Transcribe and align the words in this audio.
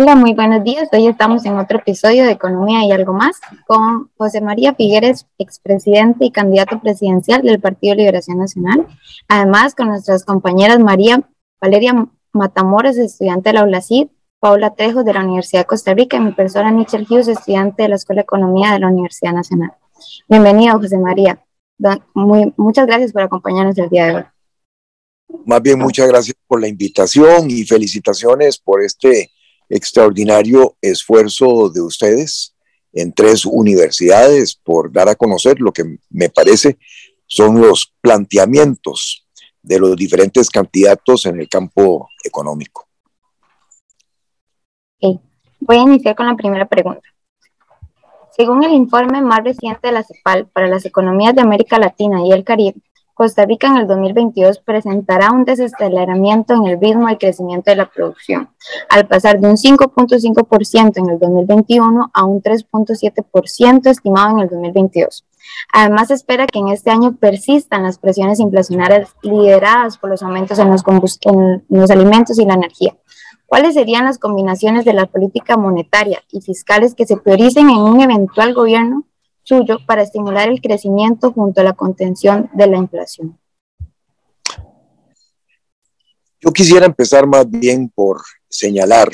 Hola, 0.00 0.14
muy 0.14 0.32
buenos 0.32 0.62
días. 0.62 0.88
Hoy 0.92 1.08
estamos 1.08 1.44
en 1.44 1.58
otro 1.58 1.78
episodio 1.78 2.24
de 2.24 2.30
Economía 2.30 2.84
y 2.84 2.92
algo 2.92 3.12
más 3.12 3.40
con 3.66 4.12
José 4.16 4.40
María 4.40 4.72
Figueres, 4.72 5.26
expresidente 5.38 6.24
y 6.24 6.30
candidato 6.30 6.80
presidencial 6.80 7.42
del 7.42 7.58
Partido 7.58 7.96
Liberación 7.96 8.38
Nacional. 8.38 8.86
Además, 9.26 9.74
con 9.74 9.88
nuestras 9.88 10.24
compañeras 10.24 10.78
María 10.78 11.28
Valeria 11.60 12.06
Matamoros, 12.32 12.96
estudiante 12.96 13.48
de 13.48 13.54
la 13.54 13.64
ULACID, 13.64 14.06
Paula 14.38 14.72
Trejo 14.72 15.02
de 15.02 15.14
la 15.14 15.24
Universidad 15.24 15.62
de 15.62 15.66
Costa 15.66 15.94
Rica 15.94 16.18
y 16.18 16.20
mi 16.20 16.30
persona 16.30 16.70
Mitchell 16.70 17.04
Hughes, 17.10 17.26
estudiante 17.26 17.82
de 17.82 17.88
la 17.88 17.96
Escuela 17.96 18.20
de 18.20 18.24
Economía 18.24 18.72
de 18.72 18.78
la 18.78 18.86
Universidad 18.86 19.32
Nacional. 19.32 19.72
Bienvenido, 20.28 20.78
José 20.78 20.96
María. 20.96 21.44
Muy, 22.14 22.54
muchas 22.56 22.86
gracias 22.86 23.12
por 23.12 23.22
acompañarnos 23.22 23.76
el 23.76 23.88
día 23.88 24.06
de 24.06 24.14
hoy. 24.14 24.24
Más 25.44 25.60
bien, 25.60 25.76
muchas 25.76 26.06
gracias 26.06 26.36
por 26.46 26.60
la 26.60 26.68
invitación 26.68 27.50
y 27.50 27.64
felicitaciones 27.64 28.58
por 28.58 28.80
este 28.80 29.32
extraordinario 29.68 30.76
esfuerzo 30.80 31.70
de 31.70 31.80
ustedes 31.80 32.54
en 32.92 33.12
tres 33.12 33.44
universidades 33.44 34.54
por 34.54 34.92
dar 34.92 35.08
a 35.08 35.14
conocer 35.14 35.60
lo 35.60 35.72
que 35.72 35.98
me 36.10 36.30
parece 36.30 36.78
son 37.26 37.60
los 37.60 37.94
planteamientos 38.00 39.26
de 39.62 39.78
los 39.78 39.96
diferentes 39.96 40.48
candidatos 40.48 41.26
en 41.26 41.40
el 41.40 41.48
campo 41.48 42.08
económico. 42.24 42.88
Voy 45.60 45.76
a 45.76 45.82
iniciar 45.82 46.14
con 46.14 46.26
la 46.26 46.36
primera 46.36 46.66
pregunta. 46.66 47.02
Según 48.30 48.62
el 48.62 48.72
informe 48.72 49.20
más 49.20 49.42
reciente 49.42 49.88
de 49.88 49.92
la 49.92 50.04
CEPAL 50.04 50.46
para 50.46 50.68
las 50.68 50.84
economías 50.84 51.34
de 51.34 51.42
América 51.42 51.78
Latina 51.78 52.24
y 52.24 52.32
el 52.32 52.44
Caribe, 52.44 52.80
Costa 53.18 53.44
Rica 53.44 53.66
en 53.66 53.78
el 53.78 53.88
2022 53.88 54.60
presentará 54.60 55.32
un 55.32 55.44
desaceleramiento 55.44 56.54
en 56.54 56.66
el 56.68 56.80
ritmo 56.80 57.08
de 57.08 57.18
crecimiento 57.18 57.68
de 57.68 57.76
la 57.76 57.90
producción, 57.90 58.48
al 58.88 59.08
pasar 59.08 59.40
de 59.40 59.48
un 59.48 59.56
5.5% 59.56 60.92
en 60.98 61.10
el 61.10 61.18
2021 61.18 62.12
a 62.14 62.24
un 62.24 62.40
3.7% 62.40 63.90
estimado 63.90 64.36
en 64.36 64.38
el 64.38 64.48
2022. 64.48 65.26
Además, 65.72 66.12
espera 66.12 66.46
que 66.46 66.60
en 66.60 66.68
este 66.68 66.92
año 66.92 67.16
persistan 67.16 67.82
las 67.82 67.98
presiones 67.98 68.38
inflacionarias 68.38 69.12
lideradas 69.22 69.98
por 69.98 70.10
los 70.10 70.22
aumentos 70.22 70.56
en 70.60 70.70
los, 70.70 70.84
en 71.22 71.64
los 71.70 71.90
alimentos 71.90 72.38
y 72.38 72.44
la 72.44 72.54
energía. 72.54 72.96
¿Cuáles 73.46 73.74
serían 73.74 74.04
las 74.04 74.20
combinaciones 74.20 74.84
de 74.84 74.92
la 74.92 75.06
política 75.06 75.56
monetaria 75.56 76.22
y 76.30 76.40
fiscales 76.40 76.94
que 76.94 77.04
se 77.04 77.16
prioricen 77.16 77.68
en 77.68 77.78
un 77.78 78.00
eventual 78.00 78.54
gobierno 78.54 79.07
suyo 79.48 79.78
para 79.86 80.02
estimular 80.02 80.50
el 80.50 80.60
crecimiento 80.60 81.32
junto 81.32 81.60
a 81.60 81.64
la 81.64 81.72
contención 81.72 82.50
de 82.52 82.66
la 82.66 82.76
inflación? 82.76 83.38
Yo 86.40 86.52
quisiera 86.52 86.86
empezar 86.86 87.26
más 87.26 87.50
bien 87.50 87.88
por 87.88 88.20
señalar 88.48 89.10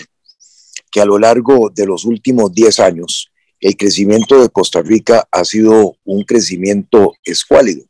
que 0.90 1.00
a 1.00 1.04
lo 1.04 1.18
largo 1.18 1.70
de 1.70 1.86
los 1.86 2.04
últimos 2.04 2.52
10 2.52 2.80
años, 2.80 3.30
el 3.60 3.76
crecimiento 3.76 4.40
de 4.40 4.48
Costa 4.48 4.82
Rica 4.82 5.26
ha 5.30 5.44
sido 5.44 5.96
un 6.04 6.24
crecimiento 6.24 7.14
escuálido. 7.24 7.86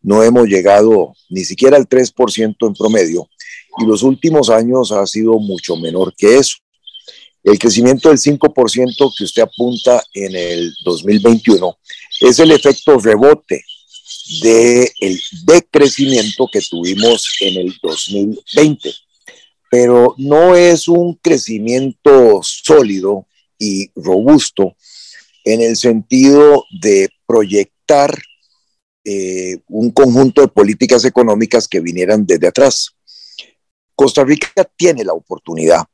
No 0.00 0.22
hemos 0.22 0.48
llegado 0.48 1.12
ni 1.30 1.44
siquiera 1.44 1.76
al 1.76 1.88
3% 1.88 2.56
en 2.66 2.74
promedio 2.74 3.28
y 3.78 3.86
los 3.86 4.02
últimos 4.02 4.50
años 4.50 4.90
ha 4.92 5.06
sido 5.06 5.38
mucho 5.38 5.76
menor 5.76 6.12
que 6.16 6.36
eso. 6.36 6.56
El 7.42 7.58
crecimiento 7.58 8.08
del 8.08 8.18
5% 8.18 9.14
que 9.16 9.24
usted 9.24 9.42
apunta 9.42 10.02
en 10.14 10.34
el 10.36 10.72
2021 10.84 11.76
es 12.20 12.38
el 12.38 12.52
efecto 12.52 12.98
rebote 12.98 13.64
del 14.42 14.88
de 15.02 15.22
decrecimiento 15.44 16.48
que 16.52 16.60
tuvimos 16.60 17.36
en 17.40 17.56
el 17.58 17.74
2020, 17.82 18.92
pero 19.70 20.14
no 20.18 20.54
es 20.54 20.86
un 20.86 21.14
crecimiento 21.14 22.40
sólido 22.42 23.26
y 23.58 23.90
robusto 23.96 24.76
en 25.44 25.60
el 25.60 25.76
sentido 25.76 26.64
de 26.70 27.10
proyectar 27.26 28.16
eh, 29.04 29.58
un 29.66 29.90
conjunto 29.90 30.42
de 30.42 30.48
políticas 30.48 31.04
económicas 31.04 31.66
que 31.66 31.80
vinieran 31.80 32.24
desde 32.24 32.46
atrás. 32.46 32.90
Costa 33.96 34.22
Rica 34.24 34.64
tiene 34.76 35.04
la 35.04 35.12
oportunidad 35.12 35.84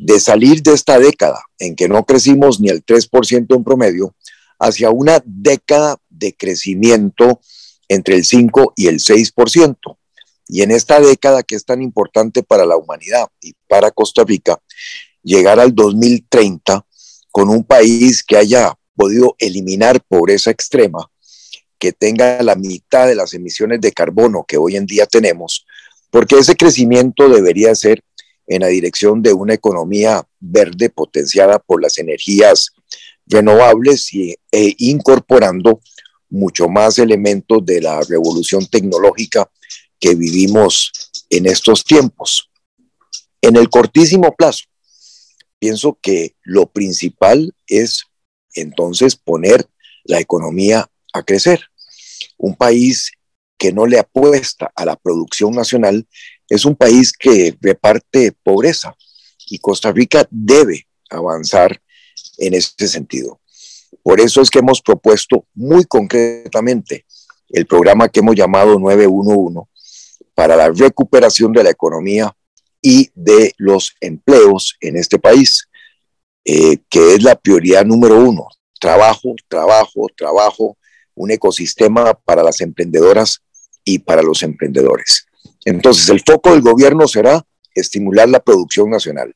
de 0.00 0.18
salir 0.18 0.62
de 0.62 0.72
esta 0.72 0.98
década 0.98 1.42
en 1.58 1.76
que 1.76 1.86
no 1.86 2.04
crecimos 2.06 2.58
ni 2.58 2.70
el 2.70 2.84
3% 2.84 3.54
en 3.54 3.64
promedio 3.64 4.14
hacia 4.58 4.90
una 4.90 5.22
década 5.26 5.98
de 6.08 6.34
crecimiento 6.34 7.40
entre 7.86 8.16
el 8.16 8.24
5 8.24 8.72
y 8.76 8.86
el 8.86 8.98
6%. 8.98 9.76
Y 10.48 10.62
en 10.62 10.70
esta 10.70 11.00
década 11.00 11.42
que 11.42 11.54
es 11.54 11.64
tan 11.64 11.82
importante 11.82 12.42
para 12.42 12.64
la 12.64 12.78
humanidad 12.78 13.28
y 13.42 13.52
para 13.68 13.90
Costa 13.90 14.24
Rica, 14.24 14.58
llegar 15.22 15.60
al 15.60 15.74
2030 15.74 16.84
con 17.30 17.50
un 17.50 17.62
país 17.62 18.24
que 18.24 18.38
haya 18.38 18.74
podido 18.96 19.36
eliminar 19.38 20.00
pobreza 20.00 20.50
extrema, 20.50 21.10
que 21.78 21.92
tenga 21.92 22.42
la 22.42 22.54
mitad 22.54 23.06
de 23.06 23.14
las 23.14 23.34
emisiones 23.34 23.80
de 23.82 23.92
carbono 23.92 24.44
que 24.48 24.56
hoy 24.56 24.76
en 24.76 24.86
día 24.86 25.06
tenemos, 25.06 25.66
porque 26.10 26.38
ese 26.38 26.56
crecimiento 26.56 27.28
debería 27.28 27.74
ser 27.74 28.02
en 28.50 28.62
la 28.62 28.66
dirección 28.66 29.22
de 29.22 29.32
una 29.32 29.54
economía 29.54 30.26
verde 30.40 30.90
potenciada 30.90 31.60
por 31.60 31.80
las 31.80 31.98
energías 31.98 32.72
renovables 33.24 34.12
y, 34.12 34.36
e 34.50 34.74
incorporando 34.78 35.80
mucho 36.28 36.68
más 36.68 36.98
elementos 36.98 37.64
de 37.64 37.80
la 37.80 38.02
revolución 38.02 38.66
tecnológica 38.66 39.48
que 40.00 40.16
vivimos 40.16 40.90
en 41.30 41.46
estos 41.46 41.84
tiempos. 41.84 42.50
En 43.40 43.56
el 43.56 43.70
cortísimo 43.70 44.34
plazo, 44.34 44.64
pienso 45.60 45.96
que 46.02 46.34
lo 46.42 46.66
principal 46.66 47.54
es 47.68 48.06
entonces 48.54 49.14
poner 49.14 49.68
la 50.02 50.18
economía 50.18 50.90
a 51.12 51.22
crecer. 51.22 51.60
Un 52.36 52.56
país 52.56 53.12
que 53.56 53.72
no 53.72 53.86
le 53.86 54.00
apuesta 54.00 54.72
a 54.74 54.84
la 54.84 54.96
producción 54.96 55.52
nacional 55.52 56.08
es 56.50 56.64
un 56.64 56.74
país 56.74 57.12
que 57.12 57.56
reparte 57.60 58.32
pobreza 58.42 58.94
y 59.48 59.58
Costa 59.58 59.92
Rica 59.92 60.26
debe 60.30 60.86
avanzar 61.08 61.80
en 62.38 62.54
ese 62.54 62.88
sentido. 62.88 63.40
Por 64.02 64.20
eso 64.20 64.42
es 64.42 64.50
que 64.50 64.58
hemos 64.58 64.82
propuesto 64.82 65.46
muy 65.54 65.84
concretamente 65.84 67.06
el 67.50 67.66
programa 67.66 68.08
que 68.08 68.20
hemos 68.20 68.34
llamado 68.34 68.78
911 68.78 69.60
para 70.34 70.56
la 70.56 70.70
recuperación 70.70 71.52
de 71.52 71.64
la 71.64 71.70
economía 71.70 72.34
y 72.82 73.10
de 73.14 73.52
los 73.58 73.94
empleos 74.00 74.76
en 74.80 74.96
este 74.96 75.18
país, 75.18 75.68
eh, 76.44 76.78
que 76.88 77.14
es 77.14 77.22
la 77.22 77.36
prioridad 77.36 77.84
número 77.84 78.16
uno. 78.16 78.48
Trabajo, 78.80 79.34
trabajo, 79.48 80.06
trabajo, 80.16 80.76
un 81.14 81.30
ecosistema 81.30 82.14
para 82.14 82.42
las 82.42 82.60
emprendedoras 82.60 83.42
y 83.84 83.98
para 83.98 84.22
los 84.22 84.42
emprendedores. 84.42 85.26
Entonces, 85.64 86.08
el 86.08 86.20
foco 86.20 86.52
del 86.52 86.62
gobierno 86.62 87.06
será 87.06 87.44
estimular 87.74 88.28
la 88.28 88.40
producción 88.40 88.90
nacional, 88.90 89.34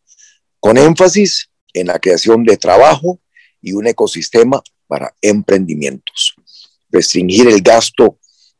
con 0.60 0.78
énfasis 0.78 1.50
en 1.72 1.88
la 1.88 1.98
creación 1.98 2.44
de 2.44 2.56
trabajo 2.56 3.20
y 3.60 3.72
un 3.72 3.86
ecosistema 3.86 4.62
para 4.86 5.14
emprendimientos. 5.20 6.34
Restringir 6.90 7.48
el 7.48 7.60
gasto 7.60 8.18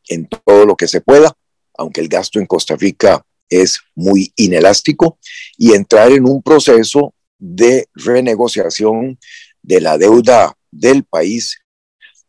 en 0.08 0.28
todo 0.28 0.66
lo 0.66 0.76
que 0.76 0.88
se 0.88 1.00
pueda, 1.00 1.36
aunque 1.76 2.00
el 2.00 2.08
gasto 2.08 2.38
en 2.38 2.46
Costa 2.46 2.76
Rica 2.76 3.24
es 3.48 3.80
muy 3.94 4.32
inelástico, 4.36 5.18
y 5.56 5.74
entrar 5.74 6.12
en 6.12 6.28
un 6.28 6.42
proceso 6.42 7.14
de 7.38 7.88
renegociación 7.94 9.18
de 9.62 9.80
la 9.80 9.98
deuda 9.98 10.56
del 10.70 11.04
país 11.04 11.60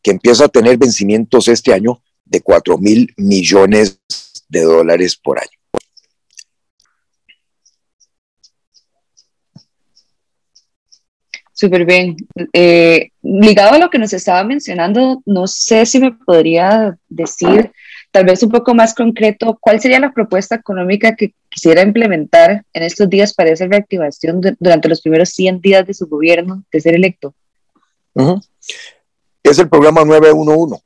que 0.02 0.12
empieza 0.12 0.46
a 0.46 0.50
tener 0.50 0.78
vencimientos 0.78 1.48
este 1.48 1.74
año 1.74 2.02
de 2.26 2.42
4 2.42 2.78
mil 2.78 3.14
millones 3.18 4.00
de 4.48 4.62
dólares 4.62 5.16
por 5.16 5.40
año. 5.40 5.50
Súper 11.56 11.86
bien. 11.86 12.18
Eh, 12.52 13.12
ligado 13.24 13.76
a 13.76 13.78
lo 13.78 13.90
que 13.90 13.98
nos 13.98 14.12
estaba 14.12 14.44
mencionando, 14.44 15.24
no 15.26 15.48
sé 15.48 15.86
si 15.86 16.00
me 16.00 16.12
podría 16.12 16.98
decir, 17.08 17.72
tal 18.12 18.26
vez 18.26 18.44
un 18.44 18.52
poco 18.52 18.76
más 18.76 18.94
concreto, 18.94 19.58
cuál 19.62 19.80
sería 19.80 20.02
la 20.02 20.12
propuesta 20.12 20.56
económica 20.56 21.16
que 21.16 21.34
quisiera 21.48 21.82
implementar 21.82 22.66
en 22.74 22.84
estos 22.84 23.10
días 23.10 23.34
para 23.34 23.52
esa 23.52 23.68
reactivación 23.68 24.42
durante 24.60 24.90
los 24.90 25.00
primeros 25.00 25.30
100 25.30 25.62
días 25.62 25.88
de 25.88 25.94
su 25.94 26.08
gobierno 26.08 26.62
de 26.74 26.82
ser 26.82 26.94
electo. 26.94 27.34
Es 29.42 29.58
el 29.58 29.70
programa 29.70 30.04
911. 30.04 30.84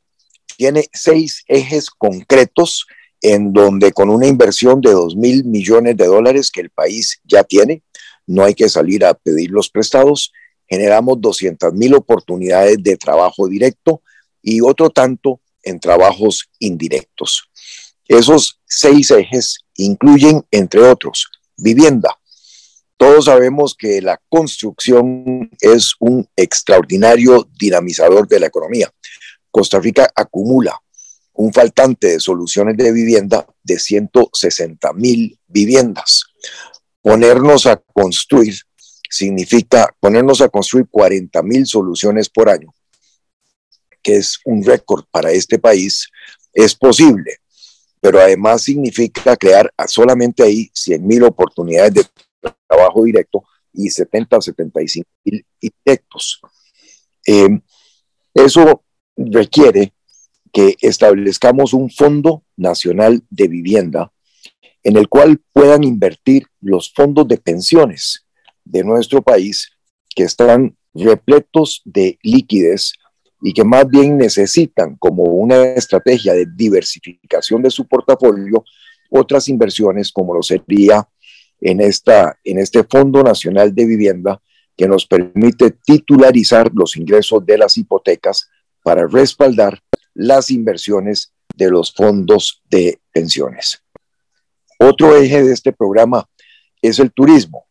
Tiene 0.56 0.86
seis 0.94 1.44
ejes 1.48 1.90
concretos 1.90 2.86
en 3.21 3.51
donde 3.54 3.92
con 3.92 4.10
una 4.10 4.27
inversión 4.27 4.81
de 4.81 4.92
2 4.92 5.16
mil 5.16 5.44
millones 5.44 5.98
de 5.98 6.06
dólares 6.06 6.51
que 6.51 6.62
el 6.62 6.69
país 6.69 7.19
ya 7.24 7.44
tiene, 7.44 7.83
no 8.27 8.44
hay 8.44 8.54
que 8.54 8.69
salir 8.69 9.04
a 9.06 9.13
pedir 9.13 9.51
los 9.51 9.69
prestados, 9.69 10.31
generamos 10.68 11.19
200 11.19 11.74
mil 11.74 11.95
oportunidades 11.95 12.77
de 12.81 12.95
trabajo 12.95 13.48
directo 13.48 14.01
y 14.42 14.62
otro 14.62 14.89
tanto 14.89 15.42
en 15.63 15.80
trabajos 15.80 16.50
indirectos. 16.60 17.50
Esos 18.07 18.60
seis 18.66 19.12
ejes 19.12 19.60
incluyen, 19.75 20.44
entre 20.51 20.81
otros, 20.81 21.30
vivienda. 21.57 22.18
Todos 22.98 23.25
sabemos 23.25 23.75
que 23.75 24.01
la 24.01 24.19
construcción 24.30 25.50
es 25.62 25.94
un 26.00 26.27
extraordinario 26.36 27.48
dinamizador 27.57 28.27
de 28.27 28.39
la 28.39 28.48
economía. 28.48 28.92
Costa 29.51 29.80
Rica 29.80 30.10
acumula 30.16 30.80
un 31.40 31.54
faltante 31.54 32.08
de 32.08 32.20
soluciones 32.20 32.76
de 32.76 32.92
vivienda 32.92 33.48
de 33.64 33.80
160 33.80 34.92
mil 34.92 35.40
viviendas. 35.48 36.26
Ponernos 37.02 37.66
a 37.66 37.78
construir 37.78 38.56
significa 39.10 39.88
ponernos 40.02 40.42
a 40.42 40.50
construir 40.50 40.88
40 40.92 41.42
mil 41.44 41.66
soluciones 41.66 42.28
por 42.28 42.50
año, 42.50 42.76
que 44.04 44.18
es 44.18 44.42
un 44.44 44.66
récord 44.66 45.06
para 45.10 45.32
este 45.32 45.60
país, 45.60 46.10
es 46.52 46.76
posible, 46.76 47.38
pero 48.02 48.20
además 48.20 48.64
significa 48.64 49.38
crear 49.38 49.74
solamente 49.88 50.44
ahí 50.44 50.70
100 50.74 51.08
mil 51.08 51.24
oportunidades 51.24 51.94
de 51.94 52.06
trabajo 52.68 53.06
directo 53.06 53.46
y 53.72 53.90
70 53.90 54.38
o 54.38 54.42
75 54.42 55.10
mil 55.24 55.46
directos. 55.62 56.42
Eh, 57.26 57.62
eso 58.34 58.84
requiere 59.16 59.94
que 60.51 60.75
establezcamos 60.81 61.74
un 61.74 61.90
fondo 61.90 62.44
nacional 62.57 63.24
de 63.30 63.48
vivienda 63.48 64.12
en 64.84 64.98
el 64.98 65.10
cual 65.10 65.42
puedan 65.54 65.84
invertir 65.84 66.48
los 66.62 66.92
fondos 66.94 67.28
de 67.28 67.38
pensiones 67.38 68.25
de 68.63 68.84
nuestro 68.84 69.22
país 69.22 69.72
que 70.16 70.24
están 70.24 70.78
repletos 70.94 71.81
de 71.86 72.18
liquidez 72.24 72.94
y 73.42 73.54
que 73.54 73.63
más 73.63 73.88
bien 73.88 74.18
necesitan 74.18 74.96
como 74.98 75.24
una 75.24 75.63
estrategia 75.74 76.34
de 76.34 76.46
diversificación 76.56 77.62
de 77.62 77.72
su 77.72 77.88
portafolio 77.88 78.63
otras 79.10 79.48
inversiones 79.48 80.12
como 80.12 80.34
lo 80.34 80.44
sería 80.44 81.07
en, 81.62 81.81
esta, 81.81 82.38
en 82.44 82.60
este 82.60 82.84
Fondo 82.84 83.24
Nacional 83.24 83.74
de 83.74 83.86
Vivienda 83.86 84.42
que 84.75 84.88
nos 84.88 85.06
permite 85.06 85.72
titularizar 85.72 86.72
los 86.74 86.95
ingresos 86.95 87.45
de 87.45 87.57
las 87.57 87.78
hipotecas 87.78 88.50
para 88.81 89.07
respaldar 89.07 89.81
las 90.19 90.51
inversiones 90.51 91.31
de 91.56 91.69
los 91.69 91.94
fondos 91.94 92.62
de 92.69 93.00
pensiones. 93.13 93.81
Otro 94.77 95.16
eje 95.16 95.44
de 95.44 95.54
este 95.54 95.71
programa 95.71 96.30
es 96.81 97.00
el 97.00 97.12
turismo. 97.12 97.66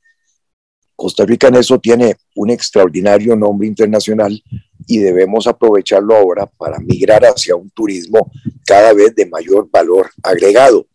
Costa 0.97 1.27
Rica 1.27 1.49
en 1.49 1.57
eso 1.57 1.79
tiene 1.79 2.17
un 2.35 2.49
extraordinario 2.49 3.37
nombre 3.37 3.69
internacional 3.69 4.43
y 4.87 4.99
debemos 4.99 5.47
aprovecharlo 5.47 6.17
ahora 6.17 6.47
para 6.47 6.79
migrar 6.79 7.23
hacia 7.27 7.55
un 7.55 7.69
turismo 7.71 8.33
cada 8.65 8.95
vez 8.95 9.15
de 9.15 9.27
mayor 9.27 9.69
valor 9.71 10.11
agregado, 10.23 10.87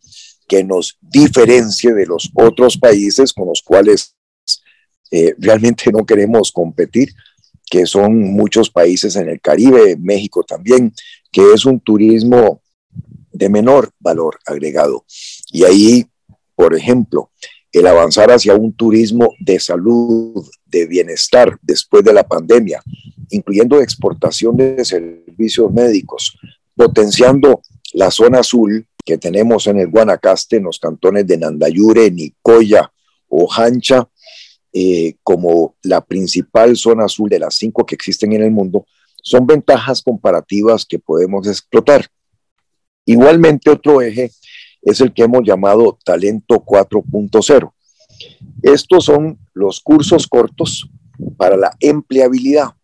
que 0.48 0.64
nos 0.64 0.98
diferencie 1.00 1.94
de 1.94 2.06
los 2.06 2.30
otros 2.34 2.76
países 2.76 3.32
con 3.32 3.46
los 3.46 3.62
cuales 3.62 4.16
eh, 5.12 5.36
realmente 5.38 5.92
no 5.92 6.04
queremos 6.04 6.50
competir, 6.50 7.14
que 7.70 7.86
son 7.86 8.20
muchos 8.20 8.70
países 8.70 9.14
en 9.14 9.28
el 9.28 9.40
Caribe, 9.40 9.96
México 9.96 10.42
también, 10.42 10.92
que 11.34 11.52
es 11.52 11.66
un 11.66 11.80
turismo 11.80 12.62
de 13.32 13.48
menor 13.48 13.90
valor 13.98 14.38
agregado. 14.46 15.04
Y 15.50 15.64
ahí, 15.64 16.06
por 16.54 16.76
ejemplo, 16.76 17.32
el 17.72 17.88
avanzar 17.88 18.30
hacia 18.30 18.54
un 18.54 18.72
turismo 18.72 19.34
de 19.40 19.58
salud, 19.58 20.48
de 20.64 20.86
bienestar 20.86 21.58
después 21.60 22.04
de 22.04 22.12
la 22.12 22.22
pandemia, 22.22 22.80
incluyendo 23.30 23.80
exportación 23.80 24.56
de 24.56 24.84
servicios 24.84 25.72
médicos, 25.72 26.38
potenciando 26.76 27.60
la 27.94 28.12
zona 28.12 28.38
azul 28.38 28.86
que 29.04 29.18
tenemos 29.18 29.66
en 29.66 29.80
el 29.80 29.88
Guanacaste, 29.88 30.58
en 30.58 30.64
los 30.64 30.78
cantones 30.78 31.26
de 31.26 31.36
Nandayure, 31.36 32.12
Nicoya 32.12 32.92
o 33.26 33.52
Hancha, 33.52 34.08
eh, 34.72 35.16
como 35.24 35.74
la 35.82 36.00
principal 36.00 36.76
zona 36.76 37.06
azul 37.06 37.28
de 37.28 37.40
las 37.40 37.56
cinco 37.56 37.84
que 37.84 37.96
existen 37.96 38.32
en 38.34 38.44
el 38.44 38.52
mundo, 38.52 38.86
son 39.24 39.46
ventajas 39.46 40.02
comparativas 40.02 40.84
que 40.84 40.98
podemos 40.98 41.48
explotar. 41.48 42.06
Igualmente, 43.06 43.70
otro 43.70 44.02
eje 44.02 44.30
es 44.82 45.00
el 45.00 45.14
que 45.14 45.22
hemos 45.22 45.42
llamado 45.44 45.98
Talento 46.04 46.62
4.0. 46.62 47.72
Estos 48.62 49.06
son 49.06 49.38
los 49.54 49.80
cursos 49.80 50.26
cortos 50.26 50.90
para 51.38 51.56
la 51.56 51.74
empleabilidad, 51.80 52.74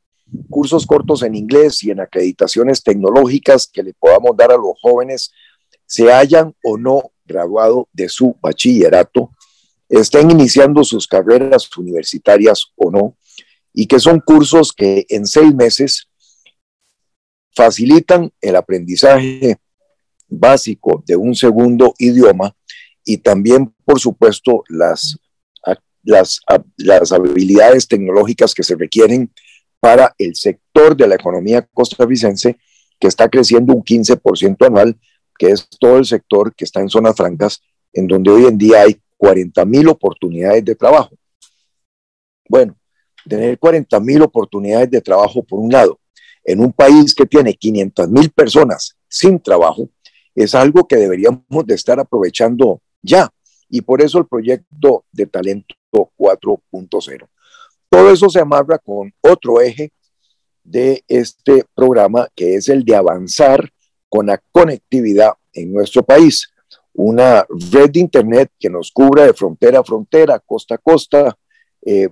cursos 0.49 0.87
cortos 0.87 1.23
en 1.23 1.35
inglés 1.35 1.83
y 1.85 1.91
en 1.91 2.01
acreditaciones 2.01 2.83
tecnológicas 2.83 3.69
que 3.71 3.83
le 3.83 3.93
podamos 3.93 4.35
dar 4.35 4.51
a 4.51 4.57
los 4.57 4.81
jóvenes, 4.81 5.31
se 5.85 6.11
hayan 6.11 6.55
o 6.65 6.79
no 6.79 7.13
graduado 7.27 7.87
de 7.93 8.09
su 8.09 8.35
bachillerato, 8.41 9.31
estén 9.91 10.31
iniciando 10.31 10.85
sus 10.85 11.07
carreras 11.07 11.69
universitarias 11.77 12.65
o 12.77 12.91
no, 12.91 13.17
y 13.75 13.87
que 13.87 14.01
son 14.01 14.21
cursos 14.21 14.73
que 14.73 15.05
en 15.11 15.27
seis 15.27 15.55
meses 15.55 16.10
facilitan 17.55 18.31
el 18.41 18.57
aprendizaje 18.57 19.57
básico 20.29 21.03
de 21.07 21.17
un 21.17 21.35
segundo 21.35 21.95
idioma 21.99 22.55
y 23.05 23.19
también, 23.19 23.75
por 23.85 23.99
supuesto, 23.99 24.63
las, 24.69 25.19
las, 26.03 27.13
habilidades 27.13 27.89
tecnológicas 27.89 28.55
que 28.55 28.63
se 28.63 28.77
requieren 28.77 29.33
para 29.81 30.15
el 30.19 30.37
sector 30.37 30.97
de 30.97 31.09
la 31.09 31.17
economía 31.17 31.67
costarricense, 31.73 32.59
que 32.99 33.09
está 33.09 33.29
creciendo 33.29 33.75
un 33.75 33.83
15% 33.83 34.67
anual, 34.67 34.99
que 35.39 35.51
es 35.51 35.67
todo 35.79 35.99
el 35.99 36.05
sector 36.05 36.55
que 36.55 36.65
está 36.65 36.81
en 36.81 36.91
zonas 36.91 37.17
francas, 37.17 37.63
en 37.93 38.07
donde 38.07 38.31
hoy 38.31 38.45
en 38.45 38.59
día 38.59 38.83
hay 38.83 39.01
40 39.17 39.65
mil 39.65 39.89
oportunidades 39.89 40.65
de 40.65 40.75
trabajo. 40.75 41.17
Bueno, 42.49 42.77
tener 43.27 43.59
40 43.59 43.99
mil 44.01 44.23
oportunidades 44.23 44.91
de 44.91 45.01
trabajo 45.01 45.43
por 45.43 45.59
un 45.59 45.73
lado 45.73 45.99
en 46.45 46.61
un 46.61 46.73
país 46.73 47.15
que 47.15 47.27
tiene 47.27 47.55
500 47.55 48.09
mil 48.09 48.31
personas 48.31 48.97
sin 49.09 49.41
trabajo, 49.41 49.89
es 50.35 50.55
algo 50.55 50.87
que 50.87 50.97
deberíamos 50.97 51.67
de 51.67 51.75
estar 51.75 51.99
aprovechando 52.01 52.81
ya. 53.03 53.29
Y 53.69 53.83
por 53.83 54.03
eso 54.03 54.19
el 54.19 54.27
proyecto 54.27 55.05
de 55.13 55.27
talento 55.27 55.75
4.0. 55.93 57.29
Todo 57.89 58.11
eso 58.11 58.29
se 58.29 58.41
amarra 58.41 58.79
con 58.79 59.13
otro 59.21 59.61
eje 59.61 59.93
de 60.63 61.05
este 61.09 61.65
programa, 61.75 62.29
que 62.35 62.55
es 62.55 62.69
el 62.69 62.85
de 62.85 62.97
avanzar 62.97 63.73
con 64.09 64.27
la 64.27 64.41
conectividad 64.53 65.33
en 65.53 65.73
nuestro 65.73 66.03
país. 66.03 66.53
Una 66.93 67.45
red 67.73 67.91
de 67.91 68.01
Internet 68.01 68.51
que 68.59 68.71
nos 68.71 68.91
cubra 68.91 69.25
de 69.25 69.35
frontera 69.35 69.81
a 69.81 69.85
frontera, 69.85 70.39
costa 70.41 70.77
a 70.77 70.79
costa, 70.79 71.37
eh, 71.83 72.09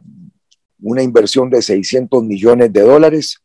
una 0.81 1.03
inversión 1.03 1.51
de 1.51 1.61
600 1.61 2.23
millones 2.23 2.73
de 2.73 2.81
dólares 2.81 3.43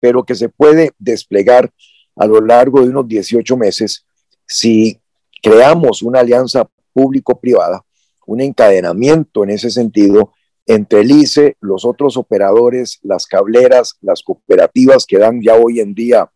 pero 0.00 0.24
que 0.24 0.34
se 0.34 0.48
puede 0.48 0.92
desplegar 0.98 1.72
a 2.16 2.26
lo 2.26 2.40
largo 2.40 2.82
de 2.82 2.90
unos 2.90 3.08
18 3.08 3.56
meses 3.56 4.04
si 4.46 4.98
creamos 5.42 6.02
una 6.02 6.20
alianza 6.20 6.68
público-privada, 6.92 7.84
un 8.26 8.40
encadenamiento 8.40 9.44
en 9.44 9.50
ese 9.50 9.70
sentido 9.70 10.32
entre 10.66 11.00
el 11.00 11.10
ICE, 11.10 11.56
los 11.60 11.84
otros 11.84 12.16
operadores, 12.16 12.98
las 13.02 13.26
cableras, 13.26 13.96
las 14.00 14.22
cooperativas 14.22 15.06
que 15.06 15.18
dan 15.18 15.40
ya 15.40 15.54
hoy 15.54 15.80
en 15.80 15.94
día 15.94 16.30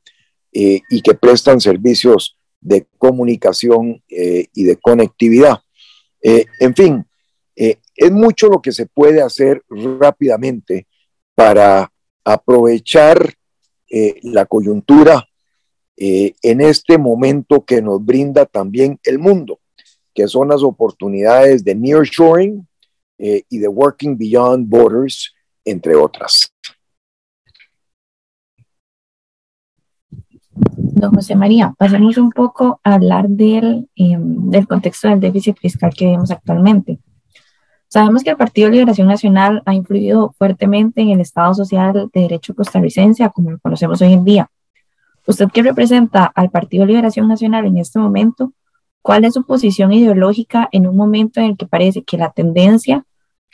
eh, 0.52 0.81
y 0.88 1.02
que 1.02 1.14
prestan 1.14 1.61
servicios 1.61 2.37
de 2.61 2.87
comunicación 2.99 4.02
eh, 4.09 4.47
y 4.55 4.64
de 4.64 4.76
conectividad. 4.76 5.59
Eh, 6.23 6.47
en 6.61 6.75
fin, 6.75 7.07
es 7.57 8.11
mucho 8.11 8.49
lo 8.49 8.62
que 8.62 8.73
se 8.73 8.87
puede 8.87 9.21
hacer 9.21 9.62
rápidamente 9.69 10.87
para 11.35 11.93
aprovechar 12.25 13.35
eh, 13.93 14.21
la 14.23 14.47
coyuntura 14.47 15.27
eh, 15.97 16.35
en 16.43 16.61
este 16.61 16.97
momento 16.97 17.65
que 17.65 17.83
nos 17.83 18.05
brinda 18.05 18.47
también 18.47 19.01
el 19.03 19.19
mundo, 19.19 19.59
que 20.15 20.29
son 20.29 20.49
las 20.49 20.63
oportunidades 20.63 21.65
de 21.65 21.75
nearshoring 21.75 22.69
eh, 23.19 23.43
y 23.49 23.59
de 23.59 23.67
working 23.67 24.17
beyond 24.17 24.69
borders, 24.69 25.35
entre 25.65 25.97
otras. 25.97 26.53
Don 30.53 31.13
José 31.13 31.35
María, 31.35 31.75
pasemos 31.77 32.17
un 32.17 32.31
poco 32.31 32.81
a 32.85 32.95
hablar 32.95 33.29
del, 33.29 33.89
del 33.97 34.69
contexto 34.69 35.09
del 35.09 35.19
déficit 35.19 35.59
fiscal 35.59 35.93
que 35.93 36.07
vemos 36.07 36.31
actualmente. 36.31 37.01
Sabemos 37.93 38.23
que 38.23 38.31
el 38.31 38.37
Partido 38.37 38.69
de 38.69 38.75
Liberación 38.75 39.09
Nacional 39.09 39.65
ha 39.67 39.75
influido 39.75 40.33
fuertemente 40.39 41.01
en 41.01 41.11
el 41.11 41.21
Estado 41.21 41.53
Social 41.55 41.93
de 41.93 42.21
Derecho 42.21 42.55
costarricense, 42.55 43.29
como 43.35 43.51
lo 43.51 43.59
conocemos 43.59 44.01
hoy 44.01 44.13
en 44.13 44.25
día. 44.25 44.49
Usted 45.27 45.49
que 45.49 45.61
representa 45.61 46.25
al 46.25 46.51
Partido 46.51 46.87
Liberación 46.87 47.27
Nacional 47.27 47.67
en 47.67 47.79
este 47.79 47.99
momento, 47.99 48.53
¿cuál 49.03 49.25
es 49.25 49.35
su 49.35 49.45
posición 49.45 49.93
ideológica 49.93 50.69
en 50.71 50.87
un 50.87 50.97
momento 50.97 51.41
en 51.41 51.47
el 51.47 51.57
que 51.57 51.67
parece 51.67 52.05
que 52.05 52.17
la 52.17 52.31
tendencia 52.31 53.05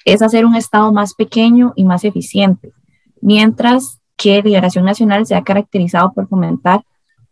es 0.04 0.20
hacer 0.20 0.44
un 0.44 0.54
Estado 0.54 0.92
más 0.92 1.14
pequeño 1.14 1.72
y 1.74 1.84
más 1.84 2.04
eficiente, 2.04 2.74
mientras 3.22 4.02
que 4.18 4.42
Liberación 4.42 4.84
Nacional 4.84 5.24
se 5.24 5.34
ha 5.34 5.44
caracterizado 5.44 6.12
por 6.12 6.28
fomentar 6.28 6.82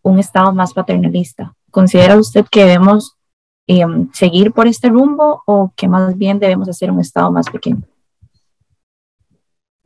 un 0.00 0.18
Estado 0.18 0.54
más 0.54 0.72
paternalista? 0.72 1.54
¿Considera 1.70 2.16
usted 2.16 2.46
que 2.50 2.64
debemos 2.64 3.18
em, 3.66 4.10
seguir 4.12 4.52
por 4.52 4.66
este 4.66 4.88
rumbo 4.88 5.42
o 5.46 5.72
que 5.76 5.88
más 5.88 6.16
bien 6.16 6.38
debemos 6.38 6.68
hacer 6.68 6.90
un 6.90 7.00
Estado 7.00 7.30
más 7.30 7.48
pequeño? 7.50 7.82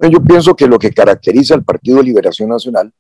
Yo 0.01 0.23
pienso 0.23 0.55
que 0.55 0.67
lo 0.67 0.79
que 0.79 0.93
caracteriza 0.93 1.55
al 1.55 1.65
Partido 1.65 2.03
Liberación 2.03 2.49
Nacional 2.49 2.93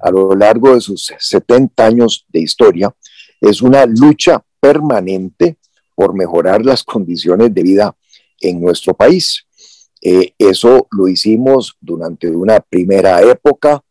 a 0.00 0.10
lo 0.10 0.34
largo 0.34 0.74
de 0.74 0.80
sus 0.80 1.12
70 1.18 1.86
años 1.86 2.26
de 2.28 2.40
historia 2.40 2.94
es 3.40 3.62
una 3.62 3.86
lucha 3.86 4.44
permanente 4.60 5.56
por 5.94 6.14
mejorar 6.14 6.64
las 6.64 6.82
condiciones 6.82 7.54
de 7.54 7.62
vida 7.62 7.96
en 8.40 8.60
nuestro 8.60 8.94
país. 8.94 9.46
Eh, 10.02 10.32
eso 10.38 10.86
lo 10.90 11.08
hicimos 11.08 11.76
durante 11.80 12.28
una 12.28 12.60
primera 12.60 13.22
época, 13.22 13.82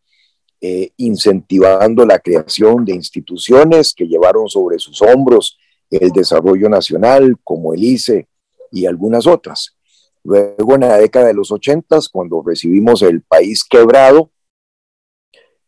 eh, 0.61 0.91
incentivando 0.97 2.05
la 2.05 2.19
creación 2.19 2.85
de 2.85 2.93
instituciones 2.93 3.93
que 3.93 4.07
llevaron 4.07 4.47
sobre 4.47 4.77
sus 4.79 5.01
hombros 5.01 5.57
el 6.01 6.09
desarrollo 6.12 6.69
nacional, 6.69 7.38
como 7.43 7.73
el 7.73 7.83
ICE 7.83 8.27
y 8.71 8.85
algunas 8.85 9.27
otras. 9.27 9.75
Luego, 10.23 10.75
en 10.75 10.81
la 10.81 10.97
década 10.97 11.27
de 11.27 11.33
los 11.33 11.51
80, 11.51 12.00
cuando 12.12 12.41
recibimos 12.45 13.01
el 13.01 13.21
país 13.21 13.63
quebrado, 13.63 14.31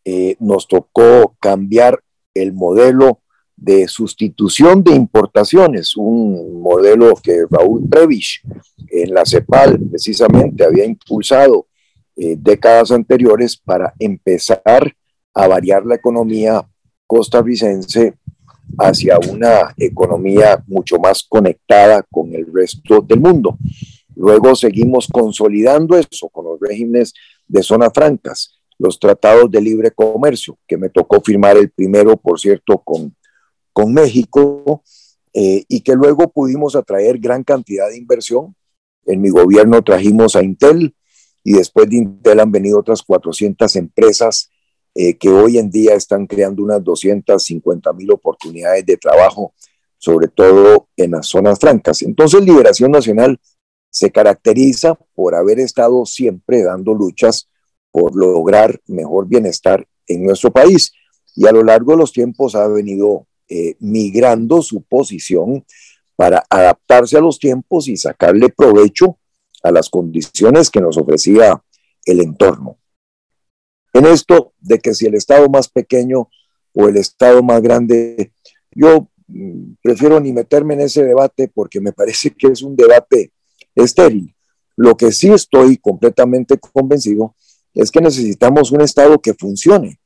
eh, 0.06 0.36
nos 0.40 0.68
tocó 0.68 1.36
cambiar 1.40 2.02
el 2.34 2.54
modelo 2.54 3.22
de 3.56 3.88
sustitución 3.88 4.84
de 4.84 4.92
importaciones, 4.94 5.96
un 5.96 6.62
modelo 6.62 7.14
que 7.16 7.46
Raúl 7.50 7.88
Previch 7.90 8.42
en 8.90 9.14
la 9.14 9.26
CEPAL 9.26 9.80
precisamente 9.90 10.64
había 10.64 10.86
impulsado 10.86 11.68
eh, 12.16 12.36
décadas 12.38 12.92
anteriores 12.92 13.58
para 13.58 13.94
empezar 14.00 14.96
a 15.34 15.48
variar 15.48 15.86
la 15.86 15.96
economía 15.96 16.68
costarricense 17.08 18.16
hacia 18.78 19.18
una 19.20 19.74
economía 19.78 20.64
mucho 20.68 20.98
más 20.98 21.24
conectada 21.28 22.04
con 22.12 22.34
el 22.34 22.46
resto 22.54 23.02
del 23.02 23.20
mundo. 23.20 23.58
Luego 24.16 24.56
seguimos 24.56 25.08
consolidando 25.08 25.98
eso 25.98 26.30
con 26.30 26.46
los 26.46 26.60
regímenes 26.60 27.14
de 27.48 27.62
zonas 27.64 27.92
francas, 27.94 28.60
los 28.78 29.00
tratados 29.00 29.52
de 29.52 29.62
libre 29.62 29.92
comercio, 29.92 30.58
que 30.68 30.78
me 30.78 30.90
tocó 30.90 31.22
firmar 31.22 31.58
el 31.58 31.70
primero, 31.72 32.16
por 32.18 32.40
cierto, 32.40 32.78
con 32.80 33.14
con 33.76 33.94
México 33.94 34.84
eh, 35.34 35.66
y 35.68 35.82
que 35.82 35.96
luego 35.96 36.32
pudimos 36.32 36.78
atraer 36.78 37.20
gran 37.20 37.44
cantidad 37.44 37.90
de 37.90 37.98
inversión. 37.98 38.56
En 39.06 39.20
mi 39.20 39.30
gobierno 39.30 39.84
trajimos 39.84 40.38
a 40.38 40.44
Intel 40.44 40.96
y 41.44 41.52
después 41.52 41.90
de 41.90 41.98
Intel 41.98 42.40
han 42.40 42.54
venido 42.54 42.80
otras 42.80 43.04
400 43.04 43.76
empresas 43.76 44.50
eh, 44.98 45.18
que 45.18 45.28
hoy 45.28 45.58
en 45.58 45.70
día 45.70 45.94
están 45.94 46.26
creando 46.26 46.64
unas 46.64 46.82
250 46.82 47.92
mil 47.92 48.12
oportunidades 48.12 48.86
de 48.86 48.96
trabajo, 48.96 49.54
sobre 49.98 50.30
todo 50.30 50.88
en 50.96 51.12
las 51.12 51.28
zonas 51.28 51.60
francas. 51.60 52.02
Entonces, 52.02 52.42
Liberación 52.42 52.92
Nacional 52.92 53.38
se 53.90 54.10
caracteriza 54.10 54.98
por 55.14 55.36
haber 55.36 55.60
estado 55.60 56.06
siempre 56.06 56.64
dando 56.64 56.94
luchas 56.94 57.50
por 57.92 58.16
lograr 58.16 58.82
mejor 58.88 59.28
bienestar 59.28 59.86
en 60.08 60.24
nuestro 60.24 60.52
país. 60.52 60.94
Y 61.36 61.46
a 61.46 61.52
lo 61.52 61.64
largo 61.64 61.92
de 61.92 61.98
los 61.98 62.14
tiempos 62.14 62.56
ha 62.56 62.68
venido 62.68 63.28
eh, 63.50 63.76
migrando 63.80 64.62
su 64.62 64.82
posición 64.82 65.66
para 66.16 66.44
adaptarse 66.50 67.18
a 67.18 67.22
los 67.22 67.38
tiempos 67.38 67.88
y 67.90 67.98
sacarle 67.98 68.50
provecho 68.50 69.18
a 69.62 69.72
las 69.72 69.90
condiciones 69.90 70.70
que 70.70 70.80
nos 70.80 70.98
ofrecía 70.98 71.62
el 72.06 72.22
entorno. 72.22 72.78
En 73.96 74.06
esto 74.06 74.52
de 74.60 74.80
que 74.80 74.94
si 74.94 75.06
el 75.06 75.16
Estado 75.16 75.48
más 75.48 75.70
pequeño 75.70 76.30
o 76.74 76.90
el 76.90 76.98
Estado 76.98 77.42
más 77.42 77.62
grande, 77.62 78.34
yo 78.72 79.10
mm, 79.28 79.76
prefiero 79.82 80.20
ni 80.20 80.34
meterme 80.34 80.74
en 80.74 80.82
ese 80.82 81.02
debate 81.06 81.48
porque 81.48 81.80
me 81.80 81.94
parece 81.94 82.32
que 82.32 82.48
es 82.48 82.62
un 82.62 82.76
debate 82.76 83.32
estéril. 83.74 84.36
Lo 84.76 84.98
que 84.98 85.14
sí 85.14 85.32
estoy 85.32 85.78
completamente 85.78 86.60
convencido 86.60 87.36
es 87.74 87.90
que 87.90 88.02
necesitamos 88.02 88.74
un 88.74 88.82
Estado 88.82 89.18
que 89.22 89.34
funcione. 89.34 89.98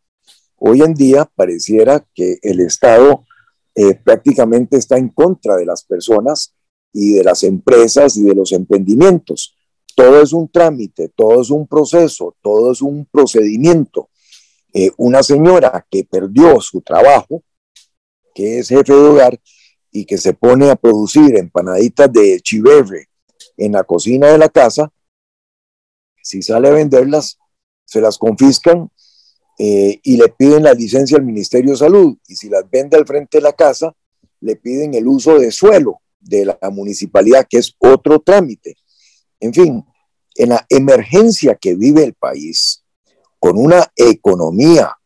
Hoy 0.57 0.83
en 0.83 0.93
día 0.93 1.25
pareciera 1.25 2.05
que 2.13 2.37
el 2.43 2.59
Estado 2.59 3.25
eh, 3.73 3.95
prácticamente 3.95 4.77
está 4.77 4.99
en 4.99 5.09
contra 5.09 5.55
de 5.55 5.65
las 5.65 5.83
personas 5.83 6.53
y 6.93 7.13
de 7.13 7.23
las 7.23 7.41
empresas 7.41 8.17
y 8.17 8.21
de 8.21 8.35
los 8.35 8.51
emprendimientos. 8.51 9.55
Todo 9.99 10.21
es 10.21 10.31
un 10.31 10.47
trámite, 10.47 11.09
todo 11.09 11.41
es 11.41 11.49
un 11.49 11.67
proceso, 11.67 12.33
todo 12.41 12.71
es 12.71 12.81
un 12.81 13.05
procedimiento. 13.11 14.09
Eh, 14.71 14.91
una 14.95 15.21
señora 15.23 15.85
que 15.91 16.05
perdió 16.05 16.61
su 16.61 16.79
trabajo, 16.79 17.43
que 18.33 18.59
es 18.59 18.69
jefe 18.69 18.93
de 18.93 18.97
hogar 18.97 19.41
y 19.91 20.05
que 20.05 20.17
se 20.17 20.33
pone 20.33 20.69
a 20.69 20.77
producir 20.77 21.35
empanaditas 21.35 22.13
de 22.13 22.39
chiverre 22.39 23.09
en 23.57 23.73
la 23.73 23.83
cocina 23.83 24.27
de 24.27 24.37
la 24.37 24.47
casa, 24.47 24.89
si 26.23 26.43
sale 26.43 26.69
a 26.69 26.71
venderlas, 26.71 27.37
se 27.83 27.99
las 27.99 28.17
confiscan 28.17 28.89
eh, 29.57 29.99
y 30.01 30.15
le 30.15 30.29
piden 30.29 30.63
la 30.63 30.73
licencia 30.73 31.17
al 31.17 31.25
Ministerio 31.25 31.71
de 31.71 31.77
Salud. 31.77 32.17
Y 32.25 32.37
si 32.37 32.47
las 32.47 32.63
vende 32.71 32.95
al 32.95 33.05
frente 33.05 33.39
de 33.39 33.41
la 33.41 33.51
casa, 33.51 33.93
le 34.39 34.55
piden 34.55 34.93
el 34.93 35.09
uso 35.09 35.37
de 35.37 35.51
suelo 35.51 35.99
de 36.21 36.45
la 36.45 36.57
municipalidad, 36.71 37.45
que 37.49 37.57
es 37.57 37.75
otro 37.79 38.21
trámite. 38.21 38.77
En 39.41 39.53
fin, 39.53 39.85
en 40.39 40.49
la 40.49 40.65
emergencia 40.69 41.55
que 41.55 41.75
vive 41.75 42.01
el 42.01 42.13
país, 42.13 42.85
con 43.39 43.57
una 43.57 43.91
economía 43.93 44.97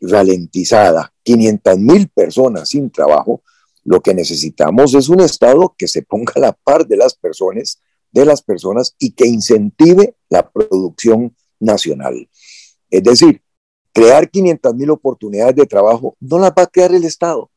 ralentizada, 0.00 1.12
500 1.24 1.78
mil 1.78 2.08
personas 2.10 2.68
sin 2.68 2.88
trabajo, 2.88 3.42
lo 3.82 4.00
que 4.00 4.14
necesitamos 4.14 4.94
es 4.94 5.08
un 5.08 5.20
Estado 5.20 5.74
que 5.76 5.88
se 5.88 6.02
ponga 6.02 6.34
a 6.36 6.40
la 6.40 6.52
par 6.52 6.86
de 6.86 6.96
las 6.96 7.16
personas, 7.16 7.82
de 8.12 8.24
las 8.24 8.40
personas 8.40 8.94
y 9.00 9.10
que 9.10 9.26
incentive 9.26 10.14
la 10.28 10.48
producción 10.48 11.34
nacional. 11.58 12.28
Es 12.88 13.02
decir, 13.02 13.42
crear 13.92 14.30
500 14.30 14.76
mil 14.76 14.90
oportunidades 14.90 15.56
de 15.56 15.66
trabajo 15.66 16.16
no 16.20 16.38
las 16.38 16.50
va 16.50 16.62
a 16.62 16.66
crear 16.68 16.94
el 16.94 17.02
Estado, 17.02 17.50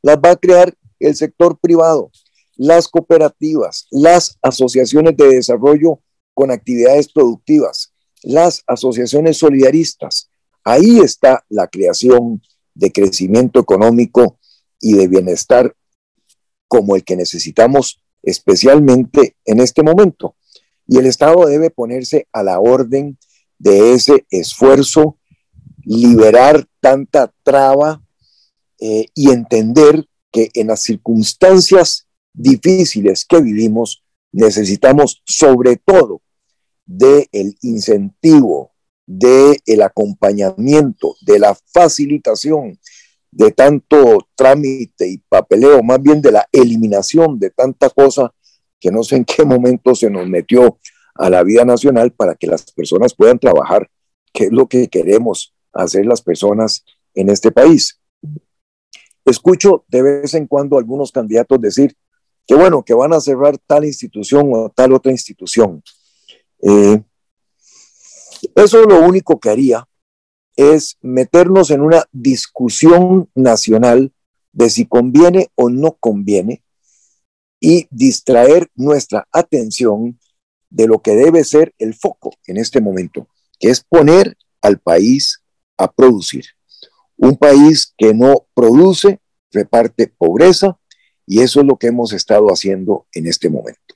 las 0.00 0.16
va 0.16 0.30
a 0.30 0.36
crear 0.36 0.72
el 1.00 1.16
sector 1.16 1.58
privado, 1.58 2.12
las 2.56 2.86
cooperativas, 2.86 3.88
las 3.90 4.38
asociaciones 4.42 5.16
de 5.16 5.26
desarrollo 5.26 5.98
con 6.38 6.52
actividades 6.52 7.08
productivas, 7.12 7.92
las 8.22 8.62
asociaciones 8.68 9.38
solidaristas. 9.38 10.30
Ahí 10.62 11.00
está 11.00 11.44
la 11.48 11.66
creación 11.66 12.40
de 12.76 12.92
crecimiento 12.92 13.58
económico 13.58 14.38
y 14.80 14.92
de 14.92 15.08
bienestar 15.08 15.74
como 16.68 16.94
el 16.94 17.02
que 17.02 17.16
necesitamos 17.16 18.00
especialmente 18.22 19.34
en 19.44 19.58
este 19.58 19.82
momento. 19.82 20.36
Y 20.86 20.98
el 20.98 21.06
Estado 21.06 21.44
debe 21.44 21.70
ponerse 21.70 22.28
a 22.32 22.44
la 22.44 22.60
orden 22.60 23.18
de 23.58 23.94
ese 23.94 24.24
esfuerzo 24.30 25.18
liberar 25.82 26.68
tanta 26.78 27.34
traba 27.42 28.00
eh, 28.78 29.06
y 29.12 29.32
entender 29.32 30.06
que 30.30 30.50
en 30.54 30.68
las 30.68 30.82
circunstancias 30.82 32.06
difíciles 32.32 33.24
que 33.24 33.40
vivimos 33.40 34.04
necesitamos 34.30 35.20
sobre 35.26 35.74
todo 35.78 36.22
del 36.88 37.28
el 37.32 37.56
incentivo, 37.60 38.72
del 39.06 39.58
el 39.66 39.82
acompañamiento, 39.82 41.14
de 41.20 41.38
la 41.38 41.56
facilitación 41.72 42.78
de 43.30 43.52
tanto 43.52 44.26
trámite 44.34 45.06
y 45.06 45.18
papeleo, 45.18 45.82
más 45.82 46.02
bien 46.02 46.22
de 46.22 46.32
la 46.32 46.48
eliminación 46.50 47.38
de 47.38 47.50
tanta 47.50 47.90
cosa 47.90 48.32
que 48.80 48.90
no 48.90 49.02
sé 49.02 49.16
en 49.16 49.24
qué 49.24 49.44
momento 49.44 49.94
se 49.94 50.08
nos 50.08 50.26
metió 50.26 50.78
a 51.14 51.28
la 51.28 51.42
vida 51.42 51.64
nacional 51.64 52.12
para 52.12 52.34
que 52.34 52.46
las 52.46 52.70
personas 52.72 53.14
puedan 53.14 53.38
trabajar, 53.38 53.90
que 54.32 54.44
es 54.44 54.52
lo 54.52 54.66
que 54.66 54.88
queremos 54.88 55.54
hacer 55.72 56.06
las 56.06 56.22
personas 56.22 56.84
en 57.14 57.28
este 57.28 57.50
país. 57.50 58.00
Escucho 59.26 59.84
de 59.88 60.02
vez 60.02 60.32
en 60.34 60.46
cuando 60.46 60.78
algunos 60.78 61.12
candidatos 61.12 61.60
decir 61.60 61.94
que 62.46 62.54
bueno, 62.54 62.82
que 62.82 62.94
van 62.94 63.12
a 63.12 63.20
cerrar 63.20 63.58
tal 63.58 63.84
institución 63.84 64.50
o 64.54 64.70
tal 64.70 64.94
otra 64.94 65.12
institución. 65.12 65.82
Eh, 66.62 67.02
eso 68.54 68.82
lo 68.82 69.00
único 69.00 69.38
que 69.38 69.50
haría 69.50 69.88
es 70.56 70.98
meternos 71.00 71.70
en 71.70 71.80
una 71.80 72.04
discusión 72.12 73.30
nacional 73.34 74.12
de 74.52 74.70
si 74.70 74.86
conviene 74.86 75.50
o 75.54 75.70
no 75.70 75.96
conviene 76.00 76.64
y 77.60 77.86
distraer 77.90 78.68
nuestra 78.74 79.28
atención 79.32 80.18
de 80.70 80.86
lo 80.86 81.00
que 81.00 81.12
debe 81.12 81.44
ser 81.44 81.74
el 81.78 81.94
foco 81.94 82.32
en 82.46 82.56
este 82.56 82.80
momento, 82.80 83.28
que 83.58 83.70
es 83.70 83.82
poner 83.82 84.36
al 84.60 84.78
país 84.78 85.42
a 85.76 85.90
producir. 85.90 86.44
Un 87.16 87.36
país 87.36 87.94
que 87.96 88.14
no 88.14 88.46
produce 88.54 89.20
reparte 89.52 90.08
pobreza 90.08 90.78
y 91.26 91.40
eso 91.40 91.60
es 91.60 91.66
lo 91.66 91.76
que 91.76 91.88
hemos 91.88 92.12
estado 92.12 92.48
haciendo 92.48 93.06
en 93.12 93.26
este 93.26 93.48
momento. 93.48 93.87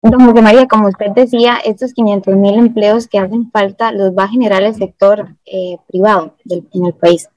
Don 0.00 0.20
José 0.20 0.42
María, 0.42 0.68
como 0.68 0.88
usted 0.88 1.10
decía, 1.10 1.58
estos 1.64 1.92
500 1.92 2.36
mil 2.36 2.54
empleos 2.54 3.08
que 3.08 3.18
hacen 3.18 3.50
falta 3.50 3.90
los 3.90 4.12
va 4.12 4.24
a 4.24 4.28
generar 4.28 4.62
el 4.62 4.74
sector 4.74 5.34
eh, 5.44 5.76
privado 5.88 6.36
en 6.48 6.86
el 6.86 6.94
país. 6.94 7.28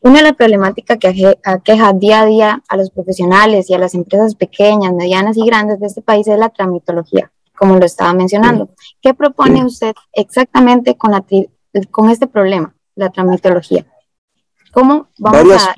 Una 0.00 0.16
de 0.16 0.22
las 0.24 0.32
problemáticas 0.34 0.98
que 0.98 1.36
aqueja 1.44 1.92
día 1.92 2.22
a 2.22 2.26
día 2.26 2.62
a 2.68 2.76
los 2.76 2.90
profesionales 2.90 3.70
y 3.70 3.74
a 3.74 3.78
las 3.78 3.94
empresas 3.94 4.34
pequeñas, 4.34 4.92
medianas 4.92 5.36
y 5.36 5.46
grandes 5.46 5.78
de 5.78 5.86
este 5.86 6.02
país 6.02 6.26
es 6.26 6.38
la 6.38 6.48
tramitología, 6.48 7.30
como 7.56 7.78
lo 7.78 7.86
estaba 7.86 8.12
mencionando. 8.14 8.70
¿Qué 9.00 9.14
propone 9.14 9.64
usted 9.64 9.94
exactamente 10.12 10.96
con, 10.96 11.12
con 11.92 12.10
este 12.10 12.26
problema, 12.26 12.74
la 12.96 13.10
tramitología? 13.10 13.86
¿Cómo 14.72 15.08
vamos 15.18 15.38
varias, 15.38 15.68
a...? 15.68 15.74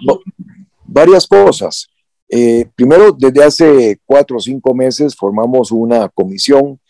Varias 0.87 1.27
cosas. 1.27 1.89
Eh, 2.29 2.67
primero, 2.75 3.13
desde 3.13 3.45
hace 3.45 4.01
cuatro 4.05 4.39
o 4.39 4.41
cinco 4.41 4.75
meses 4.75 5.15
formamos 5.15 5.71
una 5.71 6.09
comisión 6.09 6.81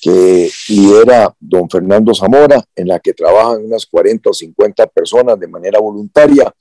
que 0.00 0.50
lidera 0.68 1.34
don 1.38 1.70
Fernando 1.70 2.14
Zamora, 2.14 2.64
en 2.74 2.88
la 2.88 2.98
que 2.98 3.12
trabajan 3.12 3.64
unas 3.64 3.86
40 3.86 4.30
o 4.30 4.32
50 4.32 4.86
personas 4.88 5.38
de 5.38 5.48
manera 5.48 5.78
voluntaria, 5.78 6.52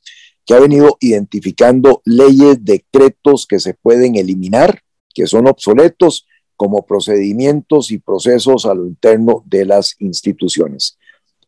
que 0.46 0.54
ha 0.54 0.60
venido 0.60 0.98
identificando 1.00 2.02
leyes, 2.06 2.64
decretos 2.64 3.48
que 3.48 3.60
se 3.60 3.74
pueden 3.74 4.16
eliminar, 4.16 4.82
que 5.14 5.28
son 5.28 5.48
obsoletos, 5.48 6.28
como 6.56 6.86
procedimientos 6.86 7.90
y 7.90 7.98
procesos 7.98 8.68
a 8.68 8.76
lo 8.76 8.86
interno 8.86 9.44
de 9.48 9.66
las 9.66 9.96
instituciones. 9.98 11.00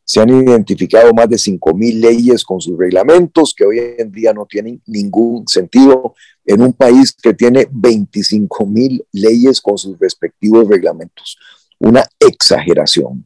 Se 0.06 0.20
han 0.20 0.30
identificado 0.30 1.14
más 1.14 1.30
de 1.30 1.38
5.000 1.38 2.00
leyes 2.00 2.44
con 2.44 2.60
sus 2.60 2.78
reglamentos 2.78 3.54
que 3.56 3.66
hoy 3.66 3.80
en 3.98 4.12
día 4.12 4.34
no 4.34 4.46
tienen 4.46 4.82
ningún 4.86 5.48
sentido 5.48 6.14
en 6.46 6.62
un 6.62 6.74
país 6.74 7.14
que 7.14 7.34
tiene 7.34 7.68
25 7.72 8.66
mil 8.66 9.06
leyes 9.12 9.62
con 9.62 9.78
sus 9.78 9.98
respectivos 10.00 10.68
reglamentos. 10.68 11.38
Una 11.80 12.06
exageración. 12.20 13.26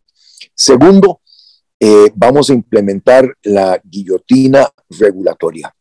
Segundo, 0.54 1.22
eh, 1.80 2.12
vamos 2.16 2.50
a 2.50 2.54
implementar 2.54 3.32
la 3.44 3.80
guillotina 3.84 4.70
regulatoria. 4.90 5.74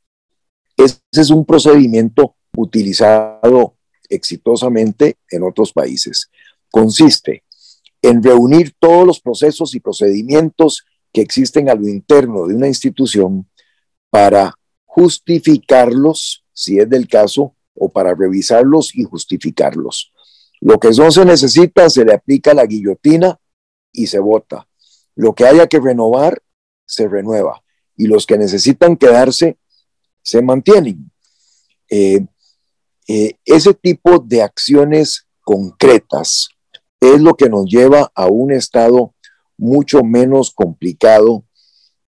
Ese 0.76 1.00
es 1.12 1.30
un 1.30 1.44
procedimiento 1.44 2.36
utilizado 2.56 3.76
exitosamente 4.08 5.16
en 5.30 5.42
otros 5.42 5.72
países. 5.72 6.30
Consiste 6.70 7.44
en 8.08 8.22
reunir 8.22 8.74
todos 8.78 9.06
los 9.06 9.20
procesos 9.20 9.74
y 9.74 9.80
procedimientos 9.80 10.84
que 11.12 11.20
existen 11.20 11.68
a 11.68 11.74
lo 11.74 11.88
interno 11.88 12.46
de 12.46 12.54
una 12.54 12.68
institución 12.68 13.48
para 14.10 14.54
justificarlos 14.84 16.44
si 16.56 16.78
es 16.78 16.88
del 16.88 17.06
caso, 17.06 17.54
o 17.74 17.90
para 17.90 18.14
revisarlos 18.14 18.94
y 18.94 19.04
justificarlos. 19.04 20.10
Lo 20.60 20.80
que 20.80 20.88
no 20.90 21.10
se 21.10 21.24
necesita, 21.26 21.90
se 21.90 22.04
le 22.04 22.14
aplica 22.14 22.54
la 22.54 22.64
guillotina 22.64 23.38
y 23.92 24.06
se 24.06 24.18
vota. 24.18 24.66
Lo 25.14 25.34
que 25.34 25.44
haya 25.44 25.66
que 25.66 25.78
renovar, 25.78 26.42
se 26.86 27.08
renueva. 27.08 27.62
Y 27.94 28.06
los 28.06 28.24
que 28.24 28.38
necesitan 28.38 28.96
quedarse, 28.96 29.58
se 30.22 30.40
mantienen. 30.40 31.10
Eh, 31.90 32.24
eh, 33.06 33.36
ese 33.44 33.74
tipo 33.74 34.18
de 34.18 34.42
acciones 34.42 35.26
concretas 35.42 36.48
es 37.00 37.20
lo 37.20 37.34
que 37.34 37.48
nos 37.48 37.66
lleva 37.66 38.10
a 38.14 38.26
un 38.26 38.52
estado 38.52 39.14
mucho 39.56 40.02
menos 40.02 40.50
complicado 40.50 41.44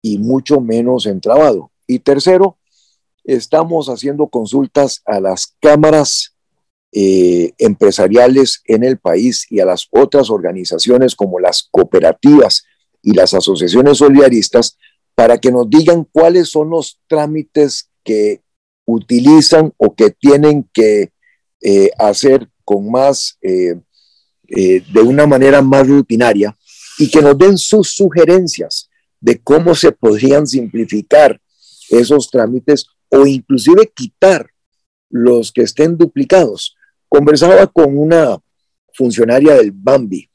y 0.01 0.17
mucho 0.17 0.61
menos 0.61 1.05
entrabado. 1.05 1.71
Y 1.87 1.99
tercero, 1.99 2.57
estamos 3.23 3.87
haciendo 3.87 4.27
consultas 4.27 5.01
a 5.05 5.19
las 5.19 5.55
cámaras 5.59 6.35
eh, 6.91 7.51
empresariales 7.57 8.61
en 8.65 8.83
el 8.83 8.97
país 8.97 9.47
y 9.49 9.59
a 9.59 9.65
las 9.65 9.87
otras 9.91 10.29
organizaciones 10.29 11.15
como 11.15 11.39
las 11.39 11.67
cooperativas 11.69 12.63
y 13.01 13.13
las 13.13 13.33
asociaciones 13.33 13.97
solidaristas 13.97 14.77
para 15.13 15.37
que 15.37 15.51
nos 15.51 15.69
digan 15.69 16.07
cuáles 16.11 16.49
son 16.49 16.69
los 16.69 16.99
trámites 17.07 17.89
que 18.03 18.41
utilizan 18.85 19.73
o 19.77 19.95
que 19.95 20.11
tienen 20.11 20.69
que 20.71 21.11
eh, 21.61 21.89
hacer 21.97 22.49
con 22.63 22.89
más, 22.91 23.37
eh, 23.41 23.75
de 24.47 25.01
una 25.01 25.25
manera 25.25 25.61
más 25.61 25.87
rutinaria 25.87 26.55
y 26.97 27.09
que 27.09 27.21
nos 27.21 27.37
den 27.37 27.57
sus 27.57 27.89
sugerencias 27.89 28.89
de 29.19 29.39
cómo 29.41 29.75
se 29.75 29.91
podrían 29.91 30.45
simplificar 30.47 31.39
esos 31.89 32.29
trámites 32.29 32.85
o 33.09 33.25
inclusive 33.25 33.91
quitar 33.93 34.49
los 35.09 35.51
que 35.51 35.61
estén 35.61 35.97
duplicados. 35.97 36.75
Conversaba 37.07 37.67
con 37.67 37.97
una 37.97 38.37
funcionaria 38.93 39.55
del 39.55 39.71
Bambi 39.71 40.29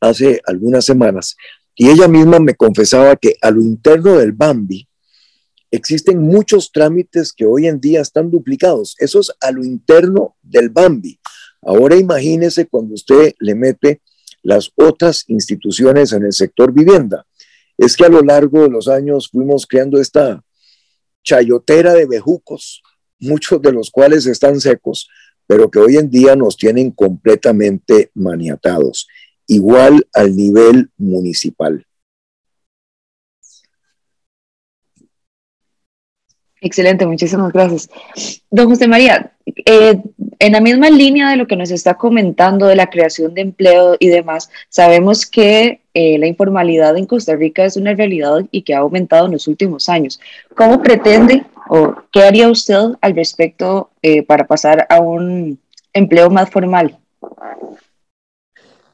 hace 0.00 0.40
algunas 0.46 0.84
semanas 0.84 1.36
y 1.74 1.88
ella 1.88 2.08
misma 2.08 2.38
me 2.38 2.54
confesaba 2.54 3.16
que 3.16 3.36
a 3.40 3.50
lo 3.50 3.60
interno 3.60 4.16
del 4.16 4.32
Bambi 4.32 4.88
existen 5.70 6.20
muchos 6.20 6.72
trámites 6.72 7.32
que 7.32 7.44
hoy 7.44 7.66
en 7.66 7.80
día 7.80 8.00
están 8.00 8.30
duplicados. 8.30 8.94
Eso 8.98 9.20
es 9.20 9.30
a 9.40 9.50
lo 9.52 9.64
interno 9.64 10.36
del 10.42 10.70
Bambi. 10.70 11.18
Ahora 11.66 11.96
imagínese 11.96 12.66
cuando 12.66 12.94
usted 12.94 13.34
le 13.40 13.56
mete 13.56 14.00
las 14.42 14.70
otras 14.76 15.24
instituciones 15.26 16.12
en 16.12 16.24
el 16.24 16.32
sector 16.32 16.72
vivienda. 16.72 17.26
Es 17.76 17.96
que 17.96 18.04
a 18.04 18.08
lo 18.08 18.22
largo 18.22 18.62
de 18.62 18.70
los 18.70 18.86
años 18.86 19.28
fuimos 19.30 19.66
creando 19.66 20.00
esta 20.00 20.42
chayotera 21.24 21.92
de 21.92 22.06
bejucos, 22.06 22.82
muchos 23.18 23.60
de 23.60 23.72
los 23.72 23.90
cuales 23.90 24.26
están 24.26 24.60
secos, 24.60 25.08
pero 25.46 25.70
que 25.70 25.78
hoy 25.78 25.96
en 25.96 26.10
día 26.10 26.36
nos 26.36 26.56
tienen 26.56 26.92
completamente 26.92 28.10
maniatados, 28.14 29.08
igual 29.46 30.06
al 30.12 30.36
nivel 30.36 30.90
municipal. 30.96 31.85
Excelente, 36.66 37.06
muchísimas 37.06 37.52
gracias. 37.52 37.88
Don 38.50 38.68
José 38.68 38.88
María, 38.88 39.30
eh, 39.46 40.02
en 40.40 40.52
la 40.52 40.60
misma 40.60 40.90
línea 40.90 41.30
de 41.30 41.36
lo 41.36 41.46
que 41.46 41.54
nos 41.54 41.70
está 41.70 41.94
comentando 41.94 42.66
de 42.66 42.74
la 42.74 42.90
creación 42.90 43.34
de 43.34 43.42
empleo 43.42 43.94
y 44.00 44.08
demás, 44.08 44.50
sabemos 44.68 45.26
que 45.26 45.82
eh, 45.94 46.18
la 46.18 46.26
informalidad 46.26 46.96
en 46.96 47.06
Costa 47.06 47.36
Rica 47.36 47.64
es 47.64 47.76
una 47.76 47.94
realidad 47.94 48.44
y 48.50 48.62
que 48.62 48.74
ha 48.74 48.78
aumentado 48.78 49.26
en 49.26 49.32
los 49.32 49.46
últimos 49.46 49.88
años. 49.88 50.18
¿Cómo 50.56 50.82
pretende 50.82 51.46
o 51.68 51.94
qué 52.12 52.24
haría 52.24 52.50
usted 52.50 52.96
al 53.00 53.14
respecto 53.14 53.90
eh, 54.02 54.24
para 54.24 54.44
pasar 54.44 54.88
a 54.90 54.98
un 54.98 55.60
empleo 55.92 56.30
más 56.30 56.50
formal? 56.50 56.98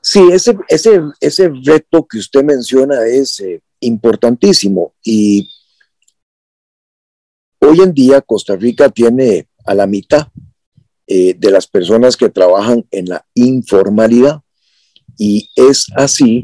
Sí, 0.02 0.20
ese, 0.30 0.58
ese, 0.68 1.00
ese 1.20 1.50
reto 1.64 2.04
que 2.04 2.18
usted 2.18 2.44
menciona 2.44 3.06
es 3.06 3.40
eh, 3.40 3.62
importantísimo 3.80 4.92
y 5.02 5.48
hoy 7.62 7.80
en 7.80 7.94
día 7.94 8.20
Costa 8.20 8.56
Rica 8.56 8.88
tiene 8.88 9.48
a 9.64 9.74
la 9.74 9.86
mitad 9.86 10.28
eh, 11.06 11.34
de 11.38 11.50
las 11.50 11.66
personas 11.66 12.16
que 12.16 12.28
trabajan 12.28 12.84
en 12.90 13.06
la 13.06 13.24
informalidad. 13.34 14.42
Y 15.16 15.48
es 15.54 15.86
así 15.94 16.42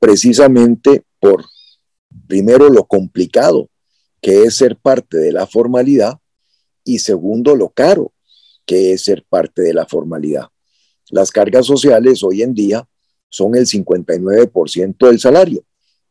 precisamente 0.00 1.04
por, 1.20 1.44
primero, 2.26 2.70
lo 2.70 2.84
complicado 2.84 3.68
que 4.22 4.44
es 4.44 4.56
ser 4.56 4.76
parte 4.76 5.18
de 5.18 5.32
la 5.32 5.46
formalidad 5.46 6.18
y 6.82 6.98
segundo, 6.98 7.56
lo 7.56 7.68
caro 7.68 8.12
que 8.64 8.92
es 8.92 9.04
ser 9.04 9.24
parte 9.28 9.60
de 9.62 9.74
la 9.74 9.86
formalidad. 9.86 10.48
Las 11.10 11.30
cargas 11.30 11.66
sociales 11.66 12.22
hoy 12.22 12.42
en 12.42 12.54
día 12.54 12.88
son 13.28 13.54
el 13.54 13.66
59% 13.66 15.06
del 15.06 15.20
salario 15.20 15.64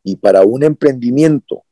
y 0.04 0.18
para 0.18 0.44
un 0.44 0.64
emprendimiento 0.64 1.64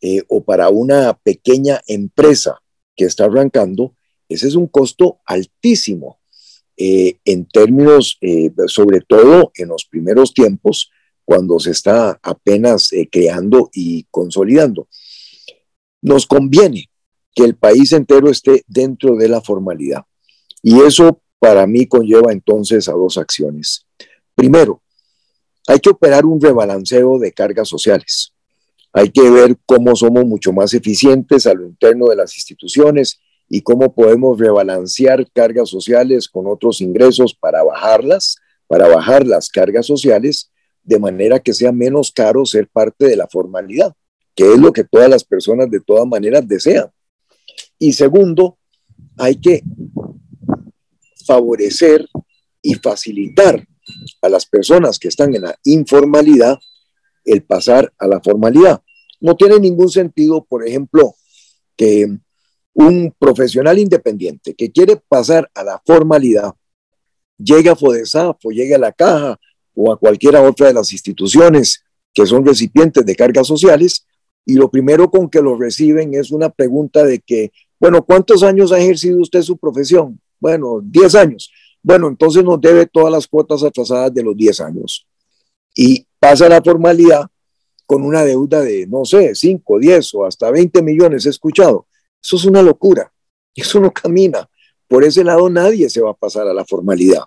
eh, 0.00 0.22
o 0.28 0.42
para 0.42 0.68
una 0.70 1.14
pequeña 1.14 1.80
empresa 1.86 2.58
que 2.96 3.04
está 3.04 3.24
arrancando, 3.26 3.94
ese 4.28 4.48
es 4.48 4.54
un 4.54 4.66
costo 4.66 5.20
altísimo 5.26 6.20
eh, 6.76 7.18
en 7.24 7.46
términos, 7.46 8.16
eh, 8.20 8.50
sobre 8.66 9.00
todo 9.00 9.52
en 9.54 9.68
los 9.68 9.84
primeros 9.84 10.32
tiempos, 10.32 10.90
cuando 11.24 11.58
se 11.58 11.72
está 11.72 12.18
apenas 12.22 12.90
creando 13.12 13.70
y 13.72 14.04
consolidando. 14.10 14.88
Nos 16.02 16.26
conviene 16.26 16.90
que 17.34 17.44
el 17.44 17.56
país 17.56 17.92
entero 17.92 18.30
esté 18.30 18.64
dentro 18.66 19.16
de 19.16 19.28
la 19.28 19.40
formalidad. 19.40 20.04
Y 20.62 20.80
eso 20.80 21.20
para 21.38 21.66
mí 21.66 21.86
conlleva 21.86 22.32
entonces 22.32 22.88
a 22.88 22.92
dos 22.92 23.16
acciones. 23.16 23.86
Primero, 24.34 24.82
hay 25.66 25.78
que 25.78 25.90
operar 25.90 26.24
un 26.26 26.40
rebalanceo 26.40 27.18
de 27.18 27.32
cargas 27.32 27.68
sociales. 27.68 28.32
Hay 28.92 29.10
que 29.10 29.28
ver 29.30 29.56
cómo 29.66 29.94
somos 29.94 30.24
mucho 30.24 30.52
más 30.52 30.74
eficientes 30.74 31.46
a 31.46 31.54
lo 31.54 31.64
interno 31.64 32.06
de 32.08 32.16
las 32.16 32.34
instituciones 32.36 33.20
y 33.48 33.62
cómo 33.62 33.94
podemos 33.94 34.38
rebalancear 34.38 35.30
cargas 35.32 35.68
sociales 35.68 36.28
con 36.28 36.46
otros 36.46 36.80
ingresos 36.80 37.34
para 37.34 37.62
bajarlas, 37.62 38.36
para 38.66 38.88
bajar 38.88 39.26
las 39.26 39.48
cargas 39.48 39.86
sociales, 39.86 40.50
de 40.82 40.98
manera 40.98 41.40
que 41.40 41.52
sea 41.52 41.72
menos 41.72 42.12
caro 42.12 42.44
ser 42.46 42.68
parte 42.68 43.06
de 43.06 43.16
la 43.16 43.28
formalidad, 43.28 43.94
que 44.34 44.52
es 44.52 44.58
lo 44.58 44.72
que 44.72 44.84
todas 44.84 45.10
las 45.10 45.24
personas 45.24 45.70
de 45.70 45.80
todas 45.80 46.06
maneras 46.06 46.46
desean. 46.46 46.90
Y 47.78 47.92
segundo, 47.92 48.58
hay 49.16 49.36
que 49.36 49.62
favorecer 51.26 52.06
y 52.62 52.74
facilitar 52.74 53.66
a 54.22 54.28
las 54.28 54.46
personas 54.46 54.98
que 54.98 55.08
están 55.08 55.34
en 55.34 55.42
la 55.42 55.58
informalidad 55.64 56.58
el 57.24 57.42
pasar 57.42 57.92
a 57.98 58.06
la 58.06 58.20
formalidad. 58.20 58.82
No 59.20 59.36
tiene 59.36 59.58
ningún 59.58 59.88
sentido, 59.88 60.44
por 60.44 60.66
ejemplo, 60.66 61.14
que 61.76 62.08
un 62.74 63.14
profesional 63.18 63.78
independiente 63.78 64.54
que 64.54 64.70
quiere 64.70 64.96
pasar 64.96 65.50
a 65.54 65.64
la 65.64 65.82
formalidad 65.84 66.54
llegue 67.36 67.70
a 67.70 67.76
FODESAF 67.76 68.36
o 68.44 68.50
llegue 68.50 68.74
a 68.74 68.78
la 68.78 68.92
caja 68.92 69.38
o 69.74 69.92
a 69.92 69.98
cualquiera 69.98 70.42
otra 70.42 70.68
de 70.68 70.74
las 70.74 70.92
instituciones 70.92 71.82
que 72.12 72.26
son 72.26 72.44
recipientes 72.44 73.04
de 73.04 73.16
cargas 73.16 73.46
sociales 73.46 74.06
y 74.44 74.54
lo 74.54 74.70
primero 74.70 75.10
con 75.10 75.28
que 75.28 75.40
lo 75.40 75.56
reciben 75.56 76.14
es 76.14 76.30
una 76.30 76.48
pregunta 76.48 77.04
de 77.04 77.20
que, 77.20 77.52
bueno, 77.78 78.04
¿cuántos 78.04 78.42
años 78.42 78.72
ha 78.72 78.78
ejercido 78.78 79.20
usted 79.20 79.42
su 79.42 79.56
profesión? 79.56 80.20
Bueno, 80.38 80.80
10 80.82 81.14
años. 81.14 81.50
Bueno, 81.82 82.08
entonces 82.08 82.42
nos 82.44 82.60
debe 82.60 82.86
todas 82.86 83.12
las 83.12 83.26
cuotas 83.26 83.62
atrasadas 83.62 84.12
de 84.12 84.22
los 84.22 84.36
10 84.36 84.60
años. 84.60 85.06
Y 85.74 86.06
pasa 86.18 86.48
la 86.48 86.62
formalidad 86.62 87.30
con 87.86 88.02
una 88.04 88.24
deuda 88.24 88.60
de, 88.60 88.86
no 88.86 89.04
sé, 89.04 89.34
5, 89.34 89.78
10 89.78 90.14
o 90.14 90.24
hasta 90.24 90.50
20 90.50 90.82
millones, 90.82 91.26
he 91.26 91.30
escuchado. 91.30 91.86
Eso 92.22 92.36
es 92.36 92.44
una 92.44 92.62
locura. 92.62 93.12
Eso 93.54 93.80
no 93.80 93.92
camina. 93.92 94.48
Por 94.86 95.04
ese 95.04 95.24
lado 95.24 95.48
nadie 95.50 95.90
se 95.90 96.00
va 96.00 96.10
a 96.10 96.16
pasar 96.16 96.46
a 96.46 96.54
la 96.54 96.64
formalidad. 96.64 97.22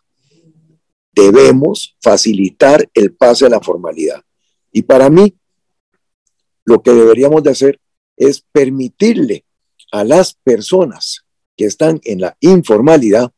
Debemos 1.11 1.95
facilitar 2.01 2.89
el 2.93 3.13
pase 3.13 3.45
a 3.45 3.49
la 3.49 3.61
formalidad. 3.61 4.21
Y 4.71 4.83
para 4.83 5.09
mí, 5.09 5.37
lo 6.65 6.81
que 6.81 6.91
deberíamos 6.91 7.43
de 7.43 7.51
hacer 7.51 7.79
es 8.15 8.41
permitirle 8.51 9.45
a 9.91 10.03
las 10.03 10.33
personas 10.33 11.25
que 11.55 11.65
están 11.65 12.01
en 12.03 12.21
la 12.21 12.35
informalidad 12.39 13.31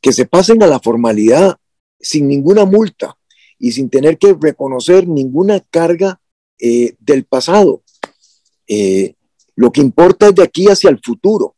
que 0.00 0.12
se 0.12 0.26
pasen 0.26 0.62
a 0.62 0.66
la 0.66 0.80
formalidad 0.80 1.56
sin 1.98 2.28
ninguna 2.28 2.64
multa 2.64 3.17
y 3.58 3.72
sin 3.72 3.90
tener 3.90 4.18
que 4.18 4.34
reconocer 4.40 5.08
ninguna 5.08 5.60
carga 5.60 6.20
eh, 6.58 6.94
del 7.00 7.24
pasado. 7.24 7.82
Eh, 8.66 9.14
lo 9.56 9.72
que 9.72 9.80
importa 9.80 10.28
es 10.28 10.34
de 10.34 10.42
aquí 10.42 10.66
hacia 10.66 10.90
el 10.90 11.00
futuro. 11.02 11.56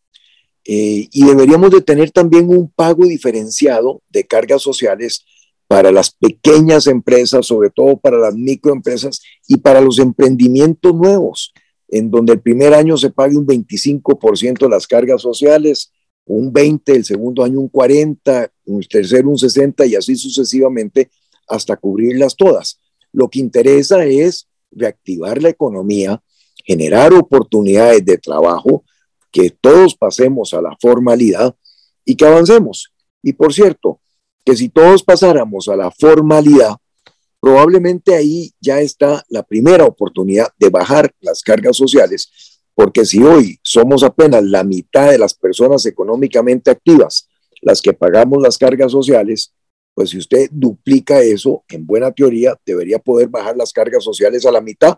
Eh, 0.65 1.09
y 1.11 1.25
deberíamos 1.25 1.71
de 1.71 1.81
tener 1.81 2.11
también 2.11 2.49
un 2.49 2.71
pago 2.71 3.07
diferenciado 3.07 4.03
de 4.09 4.27
cargas 4.27 4.63
sociales 4.63 5.25
para 5.67 5.91
las 5.91 6.11
pequeñas 6.11 6.87
empresas, 6.87 7.47
sobre 7.47 7.71
todo 7.71 7.97
para 7.97 8.19
las 8.19 8.35
microempresas 8.35 9.21
y 9.47 9.57
para 9.59 9.81
los 9.81 9.99
emprendimientos 9.99 10.95
nuevos, 10.95 11.53
en 11.89 12.11
donde 12.11 12.35
el 12.35 12.41
primer 12.41 12.75
año 12.75 12.97
se 12.97 13.11
pague 13.11 13.37
un 13.37 13.47
25% 13.47 14.59
de 14.59 14.69
las 14.69 14.87
cargas 14.87 15.23
sociales, 15.23 15.93
un 16.25 16.53
20, 16.53 16.93
el 16.93 17.05
segundo 17.05 17.43
año 17.43 17.61
un 17.61 17.69
40, 17.69 18.53
el 18.67 18.89
tercero 18.89 19.29
un 19.29 19.39
60 19.39 19.87
y 19.87 19.95
así 19.95 20.17
sucesivamente 20.17 21.11
hasta 21.51 21.77
cubrirlas 21.77 22.37
todas. 22.37 22.81
Lo 23.13 23.29
que 23.29 23.41
interesa 23.41 24.05
es 24.05 24.49
reactivar 24.71 25.43
la 25.43 25.49
economía, 25.49 26.23
generar 26.65 27.13
oportunidades 27.13 28.05
de 28.05 28.19
trabajo, 28.19 28.85
que 29.31 29.51
todos 29.51 29.95
pasemos 29.95 30.55
a 30.55 30.63
la 30.63 30.77
formalidad 30.81 31.55
y 32.05 32.15
que 32.15 32.25
avancemos. 32.25 32.93
Y 33.23 33.33
por 33.33 33.53
cierto, 33.53 34.01
que 34.45 34.57
si 34.57 34.69
todos 34.69 35.03
pasáramos 35.03 35.69
a 35.69 35.77
la 35.77 35.91
formalidad, 35.91 36.77
probablemente 37.41 38.15
ahí 38.15 38.53
ya 38.61 38.81
está 38.81 39.25
la 39.29 39.43
primera 39.43 39.85
oportunidad 39.85 40.49
de 40.59 40.71
bajar 40.71 41.13
las 41.21 41.43
cargas 41.43 41.77
sociales, 41.77 42.61
porque 42.75 43.05
si 43.05 43.23
hoy 43.23 43.59
somos 43.63 44.03
apenas 44.03 44.43
la 44.45 44.65
mitad 44.65 45.11
de 45.11 45.19
las 45.19 45.35
personas 45.35 45.85
económicamente 45.87 46.71
activas 46.71 47.29
las 47.63 47.83
que 47.83 47.93
pagamos 47.93 48.43
las 48.43 48.59
cargas 48.59 48.93
sociales, 48.93 49.53
pues 50.01 50.09
si 50.09 50.17
usted 50.17 50.49
duplica 50.51 51.21
eso, 51.21 51.63
en 51.69 51.85
buena 51.85 52.11
teoría, 52.11 52.59
debería 52.65 52.99
poder 52.99 53.29
bajar 53.29 53.55
las 53.55 53.71
cargas 53.71 54.03
sociales 54.03 54.47
a 54.47 54.51
la 54.51 54.63
mitad 54.63 54.97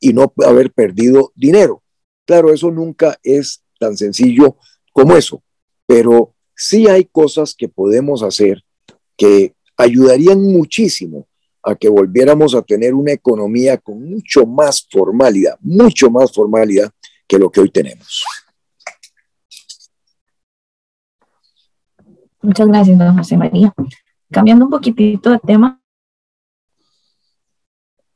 y 0.00 0.12
no 0.12 0.32
haber 0.44 0.72
perdido 0.72 1.30
dinero. 1.36 1.84
Claro, 2.26 2.52
eso 2.52 2.68
nunca 2.72 3.16
es 3.22 3.62
tan 3.78 3.96
sencillo 3.96 4.56
como 4.92 5.14
eso, 5.16 5.40
pero 5.86 6.34
sí 6.56 6.88
hay 6.88 7.04
cosas 7.04 7.54
que 7.54 7.68
podemos 7.68 8.24
hacer 8.24 8.64
que 9.16 9.54
ayudarían 9.76 10.42
muchísimo 10.42 11.28
a 11.62 11.76
que 11.76 11.88
volviéramos 11.88 12.56
a 12.56 12.62
tener 12.62 12.92
una 12.92 13.12
economía 13.12 13.78
con 13.78 14.02
mucho 14.02 14.46
más 14.46 14.84
formalidad, 14.90 15.58
mucho 15.60 16.10
más 16.10 16.32
formalidad 16.32 16.90
que 17.28 17.38
lo 17.38 17.52
que 17.52 17.60
hoy 17.60 17.70
tenemos. 17.70 18.24
Muchas 22.42 22.66
gracias, 22.66 22.98
don 22.98 23.16
José 23.16 23.36
María. 23.36 23.72
Cambiando 24.30 24.64
un 24.64 24.70
poquitito 24.70 25.30
de 25.30 25.38
tema, 25.38 25.80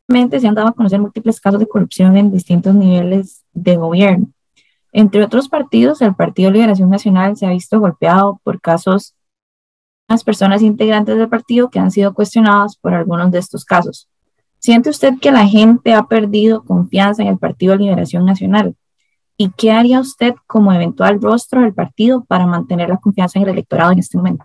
se 0.08 0.46
han 0.46 0.54
dado 0.54 0.68
a 0.68 0.72
conocer 0.72 1.00
múltiples 1.00 1.40
casos 1.40 1.58
de 1.58 1.66
corrupción 1.66 2.16
en 2.16 2.30
distintos 2.30 2.74
niveles 2.74 3.44
de 3.52 3.76
gobierno. 3.76 4.28
Entre 4.92 5.24
otros 5.24 5.48
partidos, 5.48 6.00
el 6.02 6.14
Partido 6.14 6.52
Liberación 6.52 6.88
Nacional 6.88 7.36
se 7.36 7.46
ha 7.46 7.50
visto 7.50 7.80
golpeado 7.80 8.40
por 8.44 8.60
casos 8.60 9.16
las 10.06 10.22
personas 10.22 10.62
integrantes 10.62 11.16
del 11.16 11.28
partido 11.28 11.70
que 11.70 11.80
han 11.80 11.90
sido 11.90 12.14
cuestionadas 12.14 12.76
por 12.76 12.94
algunos 12.94 13.32
de 13.32 13.38
estos 13.38 13.64
casos. 13.64 14.08
¿Siente 14.58 14.90
usted 14.90 15.14
que 15.20 15.32
la 15.32 15.46
gente 15.46 15.94
ha 15.94 16.04
perdido 16.04 16.62
confianza 16.62 17.22
en 17.22 17.28
el 17.28 17.38
Partido 17.38 17.74
Liberación 17.74 18.24
Nacional? 18.24 18.76
¿Y 19.36 19.50
qué 19.50 19.72
haría 19.72 19.98
usted 19.98 20.34
como 20.46 20.72
eventual 20.72 21.20
rostro 21.20 21.62
del 21.62 21.74
partido 21.74 22.24
para 22.24 22.46
mantener 22.46 22.88
la 22.88 22.98
confianza 22.98 23.38
en 23.38 23.46
el 23.46 23.50
electorado 23.50 23.90
en 23.92 23.98
este 23.98 24.16
momento? 24.16 24.44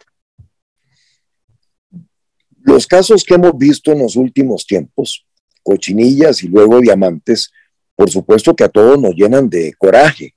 Los 2.69 2.85
casos 2.85 3.23
que 3.23 3.33
hemos 3.33 3.57
visto 3.57 3.91
en 3.91 3.97
los 3.97 4.15
últimos 4.15 4.67
tiempos, 4.67 5.25
cochinillas 5.63 6.43
y 6.43 6.49
luego 6.49 6.79
diamantes, 6.79 7.51
por 7.95 8.11
supuesto 8.11 8.55
que 8.55 8.63
a 8.63 8.69
todos 8.69 9.01
nos 9.01 9.15
llenan 9.15 9.49
de 9.49 9.73
coraje. 9.75 10.35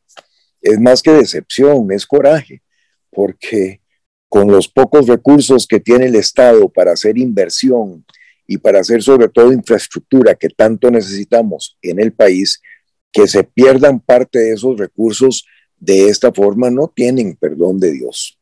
Es 0.63 0.81
más 0.81 1.03
que 1.03 1.11
decepción, 1.11 1.93
es 1.93 2.07
coraje, 2.07 2.63
porque 3.11 3.83
con 4.31 4.51
los 4.51 4.67
pocos 4.67 5.09
recursos 5.09 5.67
que 5.67 5.79
tiene 5.79 6.07
el 6.07 6.15
Estado 6.15 6.71
para 6.71 6.93
hacer 6.93 7.19
inversión 7.19 8.03
y 8.47 8.57
para 8.57 8.81
hacer 8.81 9.03
sobre 9.03 9.29
todo 9.29 9.53
infraestructura 9.53 10.35
que 10.35 10.49
tanto 10.49 10.91
necesitamos 10.91 11.77
en 11.83 12.01
el 12.01 12.15
país, 12.15 12.63
que 13.13 13.29
se 13.29 13.45
pierdan 13.45 14.01
parte 14.01 14.39
de 14.39 14.55
esos 14.55 14.79
recursos 14.79 15.45
de 15.77 16.09
esta 16.09 16.33
forma 16.33 16.71
no 16.71 16.89
tienen 16.89 17.37
perdón 17.37 17.79
de 17.79 17.93
Dios. 17.93 18.39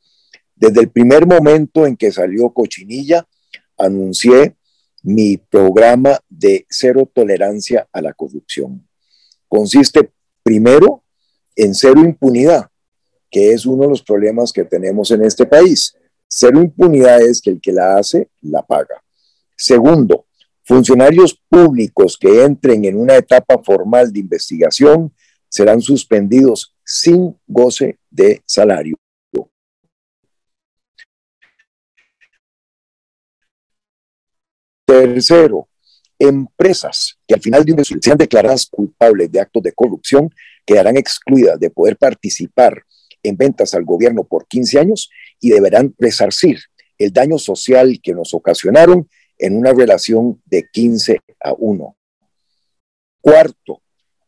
Desde 0.55 0.81
el 0.81 0.91
primer 0.91 1.27
momento 1.27 1.87
en 1.87 1.97
que 1.97 2.13
salió 2.13 2.51
Cochinilla, 2.51 3.27
anuncié 3.81 4.57
mi 5.03 5.37
programa 5.37 6.19
de 6.29 6.67
cero 6.69 7.11
tolerancia 7.13 7.89
a 7.93 8.03
la 8.03 8.13
corrupción. 8.13 8.87
Consiste 9.49 10.13
primero 10.43 11.03
en 11.57 11.75
cero 11.75 12.01
impunidad 12.01 12.71
que 13.31 13.53
es 13.53 13.65
uno 13.65 13.85
de 13.85 13.91
los 13.91 14.03
problemas 14.03 14.53
que 14.53 14.65
tenemos 14.65 15.11
en 15.13 15.25
este 15.25 15.47
país. 15.47 15.95
Cero 16.27 16.61
impunidad 16.61 17.23
es 17.23 17.41
que 17.41 17.51
el 17.51 17.61
que 17.61 17.73
la 17.73 17.97
hace, 17.97 18.29
la 18.43 18.63
paga. 18.63 19.03
Segundo, 19.57 20.27
funcionarios 20.65 21.41
públicos 21.49 22.19
que 22.19 22.45
entren 22.45 22.85
en 22.85 22.99
una 22.99 23.17
etapa 23.17 23.63
formal 23.63 24.13
de 24.13 24.21
investigación 24.21 25.13
serán 25.49 25.81
suspendidos 25.81 26.75
sin 26.85 27.37
goce 27.47 27.99
de 28.11 28.43
salario. 28.45 28.97
Tercero, 34.91 35.69
empresas 36.19 37.17
que 37.25 37.35
al 37.35 37.41
final 37.41 37.65
de 37.65 37.75
un 37.75 37.85
sean 37.85 38.19
declaradas 38.19 38.67
culpables 38.67 39.31
de 39.31 39.39
actos 39.39 39.63
de 39.63 39.73
corrupción 39.73 40.35
quedarán 40.67 40.97
excluidas 40.97 41.61
de 41.61 41.71
poder 41.71 41.97
participar 41.97 42.83
en 43.23 43.37
ventas 43.37 43.73
al 43.75 43.85
gobierno 43.85 44.25
por 44.25 44.49
15 44.49 44.81
años 44.81 45.09
y 45.39 45.51
deberán 45.51 45.95
resarcir 45.97 46.59
el 46.99 47.13
daño 47.13 47.39
social 47.39 48.01
que 48.03 48.15
nos 48.15 48.35
ocasionaron 48.35 49.09
en 49.39 49.57
una 49.57 49.73
relación 49.73 50.43
de 50.45 50.69
15 50.73 51.21
a 51.41 51.53
1. 51.57 51.97
Cuarto, 53.21 53.83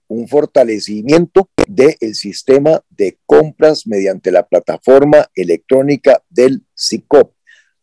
un 0.06 0.28
fortalecimiento 0.28 1.50
del 1.66 2.14
sistema 2.14 2.80
de 2.88 3.18
compras 3.26 3.84
mediante 3.88 4.30
la 4.30 4.46
plataforma 4.46 5.28
electrónica 5.34 6.22
del 6.30 6.62
SICOP. 6.72 7.34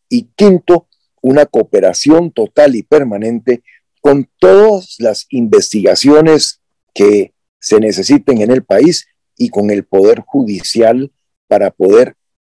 Y 0.08 0.30
quinto, 0.34 0.88
una 1.20 1.46
cooperación 1.46 2.32
total 2.32 2.76
y 2.76 2.82
permanente 2.82 3.62
con 4.00 4.28
todas 4.38 4.96
las 4.98 5.26
investigaciones 5.30 6.60
que 6.94 7.34
se 7.58 7.78
necesiten 7.78 8.40
en 8.40 8.50
el 8.50 8.64
país 8.64 9.06
y 9.36 9.50
con 9.50 9.70
el 9.70 9.84
Poder 9.84 10.20
Judicial 10.20 11.12
para 11.46 11.70
poder 11.70 12.16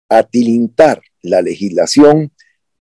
atilintar 0.10 1.02
la 1.21 1.41
legislación 1.41 2.32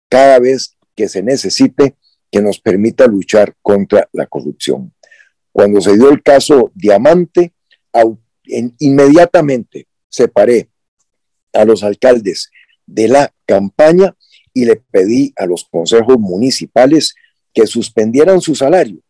cada 0.08 0.38
vez 0.38 0.76
que 0.94 1.08
se 1.08 1.22
necesite 1.22 1.96
que 2.30 2.40
nos 2.42 2.60
permita 2.60 3.06
luchar 3.06 3.56
contra 3.62 4.08
la 4.12 4.26
corrupción. 4.26 4.92
Cuando 5.52 5.80
se 5.80 5.94
dio 5.94 6.10
el 6.10 6.22
caso 6.22 6.72
Diamante, 6.74 7.52
inmediatamente 8.78 9.86
separé 10.08 10.68
a 11.52 11.64
los 11.64 11.82
alcaldes 11.82 12.50
de 12.86 13.08
la 13.08 13.32
campaña 13.46 14.16
y 14.54 14.64
le 14.64 14.76
pedí 14.76 15.34
a 15.36 15.46
los 15.46 15.64
consejos 15.64 16.18
municipales 16.18 17.14
que 17.52 17.66
suspendieran 17.66 18.40
su 18.40 18.54
salario, 18.54 19.00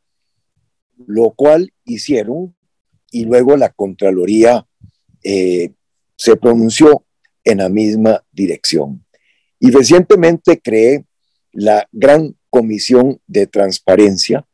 lo 1.07 1.30
cual 1.30 1.72
hicieron 1.85 2.57
y 3.11 3.24
luego 3.24 3.57
la 3.57 3.68
Contraloría 3.68 4.66
eh, 5.22 5.72
se 6.16 6.37
pronunció 6.37 7.04
en 7.44 7.59
la 7.59 7.68
misma 7.68 8.24
dirección. 8.33 9.04
Y 9.61 9.70
recientemente 9.70 10.61
creé 10.61 11.04
la 11.52 11.87
gran 11.92 12.37
comisión 12.50 13.20
de 13.26 13.46
transparencia 13.46 14.46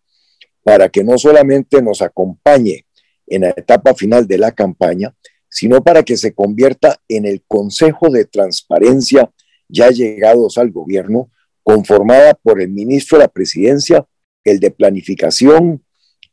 para 0.63 0.89
que 0.89 1.03
no 1.03 1.19
solamente 1.19 1.81
nos 1.83 2.03
acompañe 2.03 2.85
en 3.27 3.43
la 3.43 3.51
etapa 3.51 3.95
final 3.95 4.27
de 4.27 4.39
la 4.39 4.53
campaña, 4.53 5.15
sino 5.49 5.83
para 5.83 6.03
que 6.03 6.17
se 6.17 6.33
convierta 6.33 7.01
en 7.09 7.25
el 7.27 7.43
Consejo 7.47 8.09
de 8.11 8.25
Transparencia 8.25 9.31
ya 9.71 9.91
llegados 9.91 10.59
al 10.59 10.71
gobierno, 10.71 11.31
conformada 11.63 12.35
por 12.35 12.61
el 12.61 12.69
ministro 12.69 13.19
de 13.19 13.25
la 13.25 13.29
Presidencia, 13.29 14.07
el 14.45 14.61
de 14.61 14.71
Planificación, 14.71 15.85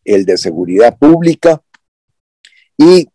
el 0.04 0.26
de 0.26 0.38
Seguridad 0.38 0.98
Pública 0.98 1.62
y, 2.78 3.10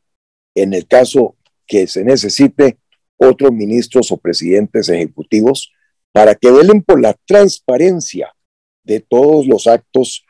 en 0.54 0.74
el 0.74 0.86
caso 0.86 1.36
que 1.66 1.86
se 1.86 2.04
necesite, 2.04 2.78
otros 3.16 3.52
ministros 3.52 4.10
o 4.10 4.16
presidentes 4.16 4.88
ejecutivos 4.88 5.72
para 6.12 6.34
que 6.34 6.50
velen 6.50 6.82
por 6.82 7.00
la 7.00 7.14
transparencia 7.26 8.34
de 8.84 9.00
todos 9.00 9.46
los 9.46 9.66
actos 9.66 10.24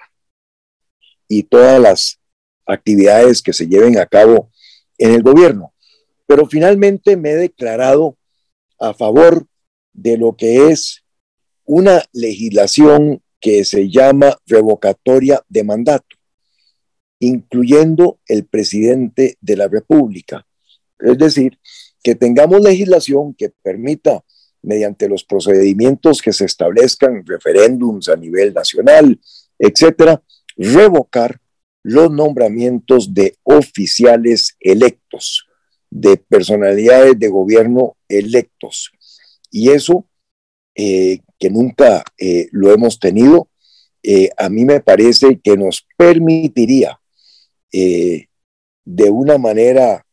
y 1.26 1.44
todas 1.44 1.80
las 1.80 2.20
actividades 2.66 3.42
que 3.42 3.52
se 3.52 3.66
lleven 3.66 3.98
a 3.98 4.06
cabo 4.06 4.50
en 4.98 5.12
el 5.12 5.22
gobierno. 5.22 5.72
Pero 6.26 6.46
finalmente 6.46 7.16
me 7.16 7.30
he 7.30 7.36
declarado 7.36 8.16
a 8.78 8.94
favor 8.94 9.46
de 9.92 10.16
lo 10.16 10.36
que 10.36 10.68
es 10.68 11.04
una 11.64 12.02
legislación 12.12 13.22
que 13.40 13.64
se 13.64 13.90
llama 13.90 14.36
revocatoria 14.46 15.42
de 15.48 15.64
mandato, 15.64 16.16
incluyendo 17.18 18.20
el 18.26 18.46
presidente 18.46 19.36
de 19.40 19.56
la 19.56 19.68
República. 19.68 20.46
Es 20.98 21.18
decir, 21.18 21.58
que 22.02 22.14
tengamos 22.14 22.60
legislación 22.60 23.34
que 23.34 23.52
permita, 23.62 24.24
mediante 24.62 25.08
los 25.08 25.24
procedimientos 25.24 26.22
que 26.22 26.32
se 26.32 26.44
establezcan, 26.44 27.24
referéndums 27.26 28.08
a 28.08 28.16
nivel 28.16 28.54
nacional, 28.54 29.20
etcétera, 29.58 30.22
revocar 30.56 31.40
los 31.82 32.12
nombramientos 32.12 33.12
de 33.12 33.36
oficiales 33.42 34.56
electos, 34.60 35.46
de 35.90 36.16
personalidades 36.16 37.18
de 37.18 37.28
gobierno 37.28 37.96
electos. 38.08 38.92
Y 39.52 39.70
eso, 39.70 40.06
eh, 40.74 41.20
que 41.38 41.50
nunca 41.50 42.02
eh, 42.16 42.48
lo 42.50 42.72
hemos 42.72 42.98
tenido, 42.98 43.50
eh, 44.02 44.30
a 44.38 44.48
mí 44.48 44.64
me 44.64 44.80
parece 44.80 45.38
que 45.38 45.56
nos 45.56 45.86
permitiría 45.96 46.98
de 48.84 49.08
una 49.08 49.38
manera 49.38 50.04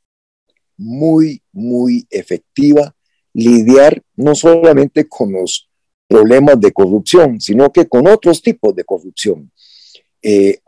muy, 0.78 1.42
muy 1.52 2.08
efectiva 2.10 2.96
lidiar 3.34 4.02
no 4.16 4.34
solamente 4.34 5.10
con 5.10 5.34
los 5.34 5.70
problemas 6.08 6.62
de 6.62 6.72
corrupción, 6.72 7.42
sino 7.42 7.70
que 7.70 7.86
con 7.90 8.08
otros 8.08 8.42
tipos 8.42 8.74
de 8.76 8.86
corrupción. 8.86 9.52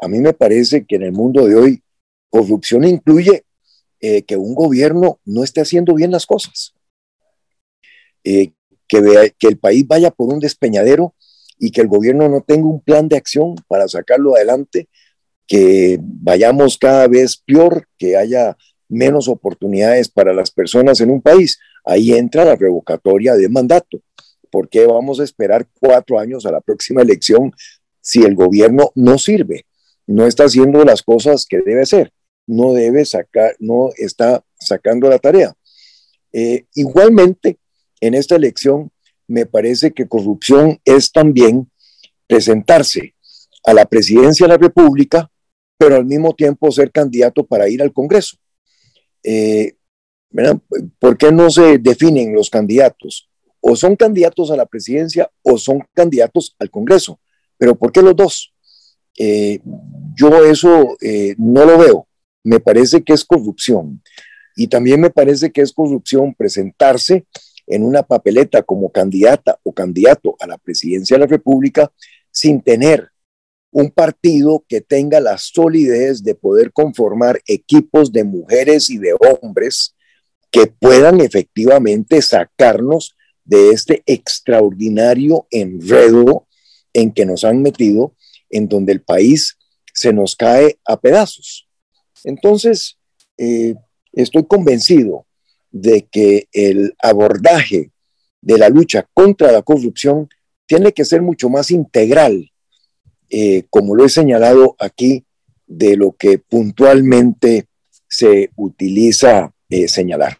A 0.01 0.07
mí 0.09 0.19
me 0.19 0.33
parece 0.33 0.85
que 0.85 0.97
en 0.97 1.03
el 1.03 1.13
mundo 1.13 1.47
de 1.47 1.55
hoy 1.55 1.83
corrupción 2.29 2.83
incluye 2.83 3.45
que 4.01 4.35
un 4.35 4.53
gobierno 4.53 5.21
no 5.23 5.45
esté 5.45 5.61
haciendo 5.61 5.95
bien 5.95 6.11
las 6.11 6.25
cosas, 6.25 6.73
que, 8.91 9.47
el 9.47 9.57
país 9.57 9.87
vaya 9.87 10.11
por 10.11 10.33
un 10.33 10.39
despeñadero 10.39 11.15
y 11.57 11.71
que 11.71 11.81
el 11.81 11.87
gobierno 11.87 12.27
no 12.27 12.41
tenga 12.41 12.67
un 12.67 12.81
plan 12.81 13.07
de 13.07 13.15
acción 13.15 13.55
para 13.67 13.87
sacarlo 13.87 14.35
adelante, 14.35 14.89
que 15.47 15.97
vayamos 16.01 16.77
cada 16.77 17.07
vez 17.07 17.37
peor, 17.37 17.87
que 17.97 18.17
haya 18.17 18.57
menos 18.89 19.27
oportunidades 19.27 20.09
para 20.09 20.33
las 20.33 20.51
personas 20.51 20.99
en 20.99 21.11
un 21.11 21.21
país. 21.21 21.59
Ahí 21.85 22.11
entra 22.11 22.43
la 22.43 22.55
revocatoria 22.55 23.35
de 23.35 23.47
mandato. 23.47 24.01
¿Por 24.49 24.67
qué 24.67 24.85
vamos 24.85 25.19
a 25.19 25.23
esperar 25.23 25.67
cuatro 25.79 26.19
años 26.19 26.45
a 26.45 26.51
la 26.51 26.59
próxima 26.59 27.01
elección 27.01 27.53
si 28.01 28.23
el 28.23 28.35
gobierno 28.35 28.91
no 28.95 29.17
sirve, 29.17 29.65
no 30.07 30.25
está 30.25 30.45
haciendo 30.45 30.83
las 30.83 31.03
cosas 31.03 31.45
que 31.47 31.59
debe 31.59 31.83
hacer, 31.83 32.11
no 32.47 32.73
debe 32.73 33.05
sacar, 33.05 33.55
no 33.59 33.91
está 33.95 34.43
sacando 34.59 35.07
la 35.07 35.19
tarea. 35.19 35.53
Eh, 36.33 36.65
igualmente, 36.75 37.59
en 38.01 38.15
esta 38.15 38.35
elección, 38.35 38.91
me 39.27 39.45
parece 39.45 39.91
que 39.91 40.07
corrupción 40.07 40.79
es 40.83 41.11
también 41.11 41.71
presentarse 42.27 43.15
a 43.63 43.73
la 43.73 43.85
presidencia 43.85 44.45
de 44.45 44.53
la 44.53 44.57
República, 44.57 45.31
pero 45.77 45.95
al 45.95 46.05
mismo 46.05 46.33
tiempo 46.33 46.71
ser 46.71 46.91
candidato 46.91 47.45
para 47.45 47.69
ir 47.69 47.81
al 47.81 47.93
Congreso. 47.93 48.37
Eh, 49.23 49.75
¿Por 50.99 51.17
qué 51.17 51.31
no 51.31 51.49
se 51.49 51.77
definen 51.77 52.33
los 52.33 52.49
candidatos? 52.49 53.29
O 53.59 53.75
son 53.75 53.95
candidatos 53.95 54.49
a 54.49 54.55
la 54.55 54.65
presidencia 54.65 55.29
o 55.43 55.57
son 55.57 55.83
candidatos 55.93 56.55
al 56.59 56.69
Congreso. 56.71 57.19
Pero 57.57 57.75
¿por 57.75 57.91
qué 57.91 58.01
los 58.01 58.15
dos? 58.15 58.53
Eh, 59.17 59.59
yo 60.15 60.43
eso 60.45 60.97
eh, 61.01 61.35
no 61.37 61.65
lo 61.65 61.77
veo. 61.77 62.07
Me 62.43 62.59
parece 62.59 63.03
que 63.03 63.13
es 63.13 63.23
corrupción. 63.23 64.01
Y 64.55 64.67
también 64.67 64.99
me 64.99 65.09
parece 65.09 65.51
que 65.51 65.61
es 65.61 65.71
corrupción 65.71 66.33
presentarse 66.33 67.25
en 67.71 67.83
una 67.83 68.03
papeleta 68.03 68.63
como 68.63 68.91
candidata 68.91 69.57
o 69.63 69.73
candidato 69.73 70.35
a 70.39 70.47
la 70.47 70.57
presidencia 70.57 71.15
de 71.15 71.21
la 71.21 71.27
República 71.27 71.91
sin 72.29 72.61
tener 72.61 73.09
un 73.71 73.91
partido 73.91 74.65
que 74.67 74.81
tenga 74.81 75.21
la 75.21 75.37
solidez 75.37 76.21
de 76.21 76.35
poder 76.35 76.73
conformar 76.73 77.41
equipos 77.47 78.11
de 78.11 78.25
mujeres 78.25 78.89
y 78.89 78.97
de 78.97 79.15
hombres 79.41 79.95
que 80.51 80.67
puedan 80.67 81.21
efectivamente 81.21 82.21
sacarnos 82.21 83.15
de 83.45 83.69
este 83.69 84.03
extraordinario 84.05 85.47
enredo 85.49 86.47
en 86.93 87.13
que 87.13 87.25
nos 87.25 87.45
han 87.45 87.61
metido, 87.61 88.15
en 88.49 88.67
donde 88.67 88.91
el 88.91 89.01
país 89.01 89.57
se 89.93 90.11
nos 90.11 90.35
cae 90.35 90.77
a 90.83 90.99
pedazos. 90.99 91.69
Entonces, 92.25 92.97
eh, 93.37 93.75
estoy 94.11 94.45
convencido 94.45 95.25
de 95.71 96.07
que 96.11 96.47
el 96.51 96.93
abordaje 97.01 97.91
de 98.41 98.57
la 98.57 98.69
lucha 98.69 99.07
contra 99.13 99.51
la 99.51 99.61
corrupción 99.61 100.29
tiene 100.65 100.91
que 100.93 101.05
ser 101.05 101.21
mucho 101.21 101.49
más 101.49 101.71
integral, 101.71 102.51
eh, 103.29 103.63
como 103.69 103.95
lo 103.95 104.05
he 104.05 104.09
señalado 104.09 104.75
aquí, 104.79 105.25
de 105.67 105.95
lo 105.95 106.13
que 106.13 106.37
puntualmente 106.37 107.67
se 108.07 108.51
utiliza 108.55 109.53
eh, 109.69 109.87
señalar. 109.87 110.37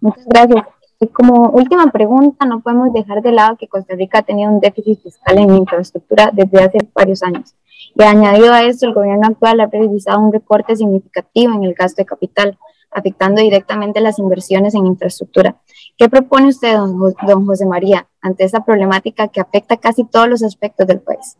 muchas 0.00 0.24
gracias. 0.26 0.77
Como 1.06 1.50
última 1.50 1.92
pregunta, 1.92 2.44
no 2.44 2.60
podemos 2.60 2.92
dejar 2.92 3.22
de 3.22 3.30
lado 3.30 3.56
que 3.56 3.68
Costa 3.68 3.94
Rica 3.94 4.18
ha 4.18 4.22
tenido 4.22 4.50
un 4.50 4.58
déficit 4.58 5.00
fiscal 5.00 5.38
en 5.38 5.54
infraestructura 5.54 6.30
desde 6.32 6.60
hace 6.60 6.78
varios 6.92 7.22
años. 7.22 7.54
Y 7.94 8.02
añadido 8.02 8.52
a 8.52 8.64
esto, 8.64 8.86
el 8.86 8.94
gobierno 8.94 9.28
actual 9.28 9.60
ha 9.60 9.70
precisado 9.70 10.18
un 10.18 10.32
recorte 10.32 10.74
significativo 10.74 11.54
en 11.54 11.64
el 11.64 11.74
gasto 11.74 12.02
de 12.02 12.06
capital, 12.06 12.58
afectando 12.90 13.40
directamente 13.40 14.00
las 14.00 14.18
inversiones 14.18 14.74
en 14.74 14.86
infraestructura. 14.86 15.60
¿Qué 15.96 16.08
propone 16.08 16.48
usted, 16.48 16.76
don, 16.76 16.98
don 16.98 17.46
José 17.46 17.66
María, 17.66 18.08
ante 18.20 18.44
esta 18.44 18.64
problemática 18.64 19.28
que 19.28 19.40
afecta 19.40 19.76
casi 19.76 20.04
todos 20.04 20.28
los 20.28 20.42
aspectos 20.42 20.86
del 20.86 21.00
país? 21.00 21.36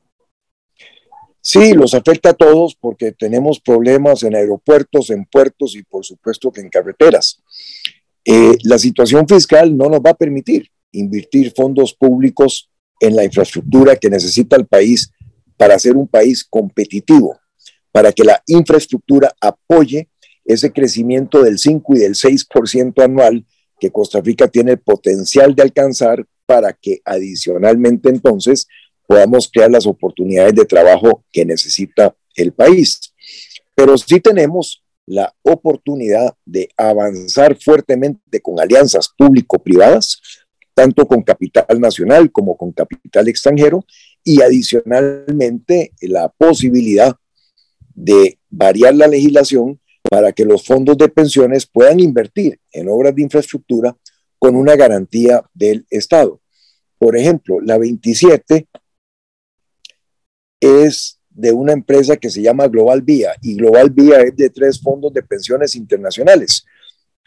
Sí, 1.40 1.72
los 1.72 1.94
afecta 1.94 2.30
a 2.30 2.34
todos 2.34 2.74
porque 2.74 3.12
tenemos 3.12 3.58
problemas 3.58 4.22
en 4.22 4.34
aeropuertos, 4.34 5.08
en 5.10 5.24
puertos 5.24 5.74
y 5.76 5.82
por 5.82 6.04
supuesto 6.04 6.52
que 6.52 6.60
en 6.60 6.68
carreteras. 6.68 7.42
Eh, 8.30 8.58
la 8.64 8.78
situación 8.78 9.26
fiscal 9.26 9.74
no 9.74 9.88
nos 9.88 10.00
va 10.00 10.10
a 10.10 10.14
permitir 10.14 10.70
invertir 10.92 11.50
fondos 11.56 11.94
públicos 11.94 12.68
en 13.00 13.16
la 13.16 13.24
infraestructura 13.24 13.96
que 13.96 14.10
necesita 14.10 14.54
el 14.54 14.66
país 14.66 15.10
para 15.56 15.78
ser 15.78 15.96
un 15.96 16.06
país 16.06 16.44
competitivo, 16.44 17.40
para 17.90 18.12
que 18.12 18.24
la 18.24 18.42
infraestructura 18.46 19.34
apoye 19.40 20.10
ese 20.44 20.70
crecimiento 20.70 21.42
del 21.42 21.58
5 21.58 21.96
y 21.96 22.00
del 22.00 22.14
6% 22.16 23.02
anual 23.02 23.46
que 23.80 23.90
Costa 23.90 24.20
Rica 24.20 24.46
tiene 24.46 24.72
el 24.72 24.78
potencial 24.78 25.54
de 25.54 25.62
alcanzar 25.62 26.26
para 26.44 26.74
que 26.74 27.00
adicionalmente 27.06 28.10
entonces 28.10 28.66
podamos 29.06 29.48
crear 29.50 29.70
las 29.70 29.86
oportunidades 29.86 30.54
de 30.54 30.66
trabajo 30.66 31.24
que 31.32 31.46
necesita 31.46 32.14
el 32.36 32.52
país. 32.52 33.14
Pero 33.74 33.96
sí 33.96 34.20
tenemos 34.20 34.82
la 35.08 35.34
oportunidad 35.42 36.34
de 36.44 36.68
avanzar 36.76 37.56
fuertemente 37.58 38.40
con 38.42 38.60
alianzas 38.60 39.08
público-privadas, 39.16 40.20
tanto 40.74 41.06
con 41.06 41.22
capital 41.22 41.80
nacional 41.80 42.30
como 42.30 42.58
con 42.58 42.72
capital 42.72 43.26
extranjero, 43.26 43.84
y 44.22 44.42
adicionalmente 44.42 45.92
la 46.02 46.28
posibilidad 46.28 47.16
de 47.94 48.38
variar 48.50 48.94
la 48.94 49.08
legislación 49.08 49.80
para 50.10 50.32
que 50.32 50.44
los 50.44 50.66
fondos 50.66 50.98
de 50.98 51.08
pensiones 51.08 51.66
puedan 51.66 52.00
invertir 52.00 52.60
en 52.70 52.90
obras 52.90 53.14
de 53.14 53.22
infraestructura 53.22 53.96
con 54.38 54.56
una 54.56 54.76
garantía 54.76 55.42
del 55.54 55.86
Estado. 55.88 56.40
Por 56.98 57.16
ejemplo, 57.16 57.60
la 57.62 57.78
27 57.78 58.68
es 60.60 61.17
de 61.38 61.52
una 61.52 61.72
empresa 61.72 62.16
que 62.16 62.30
se 62.30 62.42
llama 62.42 62.66
Global 62.66 63.00
Vía 63.00 63.32
y 63.40 63.54
Global 63.54 63.90
Vía 63.90 64.22
es 64.22 64.34
de 64.34 64.50
tres 64.50 64.80
fondos 64.80 65.12
de 65.12 65.22
pensiones 65.22 65.76
internacionales. 65.76 66.64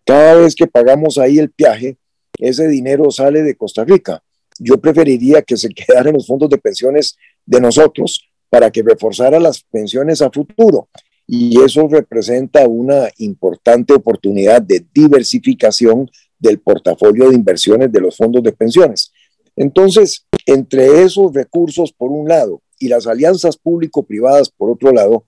Cada 0.06 0.36
vez 0.36 0.54
que 0.54 0.68
pagamos 0.68 1.18
ahí 1.18 1.40
el 1.40 1.50
viaje, 1.58 1.98
ese 2.38 2.68
dinero 2.68 3.10
sale 3.10 3.42
de 3.42 3.56
Costa 3.56 3.86
Rica. 3.86 4.22
Yo 4.60 4.82
preferiría 4.82 5.42
que 5.42 5.56
se 5.56 5.70
quedara 5.74 6.10
en 6.10 6.16
los 6.16 6.28
fondos 6.28 6.50
de 6.50 6.58
pensiones 6.58 7.18
de 7.46 7.62
nosotros 7.62 8.30
para 8.50 8.70
que 8.70 8.84
reforzara 8.84 9.40
las 9.40 9.64
pensiones 9.64 10.22
a 10.22 10.30
futuro. 10.30 10.90
Y 11.26 11.62
eso 11.62 11.88
representa 11.88 12.68
una 12.68 13.10
importante 13.20 13.94
oportunidad 13.94 14.62
de 14.62 14.86
diversificación 14.94 16.12
del 16.38 16.60
portafolio 16.60 17.30
de 17.30 17.36
inversiones 17.36 17.90
de 17.90 18.02
los 18.02 18.18
fondos 18.18 18.44
de 18.44 18.52
pensiones. 18.52 19.14
Entonces, 19.56 20.28
entre 20.46 21.02
esos 21.04 21.34
recursos, 21.34 21.94
por 21.94 22.12
un 22.12 22.28
lado, 22.28 22.62
y 22.82 22.88
las 22.88 23.08
alianzas 23.08 23.58
público-privadas, 23.58 24.50
por 24.50 24.72
otro 24.72 24.92
lado, 24.92 25.26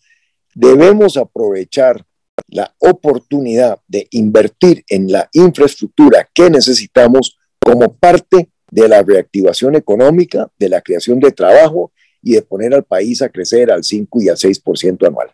debemos 0.56 1.18
aprovechar 1.18 2.04
la 2.48 2.74
oportunidad 2.80 3.80
de 3.88 4.08
invertir 4.12 4.84
en 4.89 5.12
la 5.12 5.30
infraestructura 5.34 6.28
que 6.34 6.50
necesitamos 6.50 7.38
como 7.60 7.94
parte 7.96 8.50
de 8.72 8.88
la 8.88 9.04
reactivación 9.04 9.76
económica, 9.76 10.52
de 10.58 10.70
la 10.70 10.82
creación 10.82 11.20
de 11.20 11.32
trabajo 11.32 11.92
y 12.24 12.34
de 12.34 12.42
poner 12.42 12.74
al 12.74 12.84
país 12.84 13.22
a 13.22 13.30
crecer 13.30 13.72
al 13.72 13.84
5 13.84 14.22
y 14.22 14.30
al 14.30 14.38
6% 14.38 15.08
anual. 15.08 15.30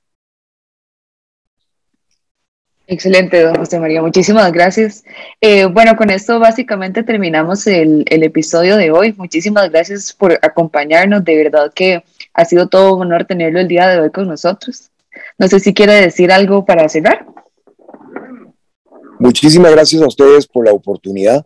Excelente, 2.91 3.39
don 3.43 3.53
José 3.53 3.79
María. 3.79 4.01
Muchísimas 4.01 4.51
gracias. 4.51 5.03
Eh, 5.39 5.65
bueno, 5.65 5.95
con 5.95 6.09
esto 6.09 6.39
básicamente 6.39 7.03
terminamos 7.03 7.67
el, 7.67 8.03
episodio 8.09 8.77
de 8.77 8.89
hoy. 8.89 9.13
Muchísimas 9.13 9.69
gracias 9.69 10.11
por 10.11 10.39
acompañarnos. 10.41 11.23
De 11.23 11.37
verdad 11.37 11.71
que 11.71 12.03
ha 12.33 12.45
sido 12.45 12.67
todo 12.67 12.95
un 12.95 13.03
honor 13.03 13.25
tenerlo 13.25 13.59
el 13.59 13.67
día 13.67 13.87
de 13.89 13.99
hoy 13.99 14.09
con 14.09 14.27
nosotros. 14.27 14.89
No 15.37 15.47
sé 15.47 15.59
si 15.59 15.71
quiere 15.75 16.01
decir 16.01 16.31
algo 16.31 16.65
para 16.65 16.89
cerrar. 16.89 17.27
Muchísimas 19.19 19.71
gracias 19.71 20.01
a 20.01 20.07
ustedes 20.07 20.47
por 20.47 20.65
la 20.65 20.73
oportunidad. 20.73 21.45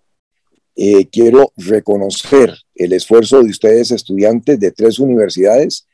Eh, 0.78 1.10
quiero 1.10 1.52
reconocer 1.58 2.54
el 2.74 2.94
esfuerzo 2.94 3.44
de 3.44 3.50
ustedes, 3.50 3.92
estudiantes 3.92 4.62
de 4.62 4.72
tres 4.72 4.98
universidades, 4.98 5.90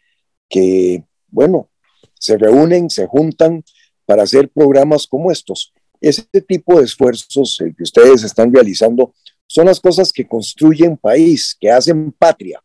que, 0.48 1.06
bueno, 1.30 1.72
se 2.14 2.38
reúnen, 2.38 2.92
se 2.92 3.08
juntan 3.08 3.64
para 4.10 4.24
hacer 4.24 4.50
programas 4.50 5.06
como 5.06 5.32
estos. 5.32 5.72
Este 6.02 6.42
tipo 6.42 6.80
de 6.80 6.86
esfuerzos 6.86 7.62
el 7.62 7.76
que 7.76 7.84
ustedes 7.84 8.24
están 8.24 8.52
realizando 8.52 9.14
son 9.46 9.68
las 9.68 9.80
cosas 9.80 10.12
que 10.12 10.28
construyen 10.28 10.98
país, 10.98 11.56
que 11.60 11.70
hacen 11.70 12.12
patria, 12.14 12.60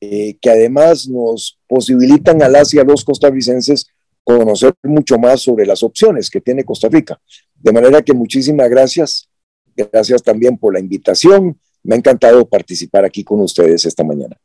eh, 0.00 0.38
que 0.40 0.48
además 0.48 1.06
nos 1.06 1.58
posibilitan 1.66 2.40
a 2.42 2.48
las 2.48 2.72
y 2.72 2.78
a 2.78 2.84
los 2.84 3.04
costarricenses 3.04 3.86
conocer 4.24 4.72
mucho 4.82 5.18
más 5.18 5.42
sobre 5.42 5.66
las 5.66 5.82
opciones 5.82 6.30
que 6.30 6.40
tiene 6.40 6.64
Costa 6.64 6.88
Rica. 6.88 7.20
De 7.54 7.70
manera 7.70 8.00
que 8.00 8.14
muchísimas 8.14 8.70
gracias. 8.70 9.28
Gracias 9.76 10.22
también 10.22 10.56
por 10.56 10.72
la 10.72 10.80
invitación. 10.80 11.60
Me 11.82 11.96
ha 11.96 11.98
encantado 11.98 12.48
participar 12.48 13.04
aquí 13.04 13.22
con 13.24 13.42
ustedes 13.42 13.84
esta 13.84 14.04
mañana. 14.04 14.40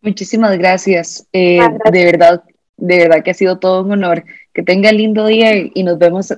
Muchísimas 0.00 0.56
gracias. 0.56 1.28
Eh, 1.34 1.60
de 1.92 2.04
verdad, 2.06 2.42
de 2.78 2.96
verdad 2.96 3.22
que 3.22 3.32
ha 3.32 3.34
sido 3.34 3.58
todo 3.58 3.82
un 3.82 3.92
honor. 3.92 4.24
Que 4.58 4.64
tenga 4.64 4.90
lindo 4.90 5.24
día 5.24 5.52
y 5.72 5.84
nos 5.84 6.00
vemos. 6.00 6.34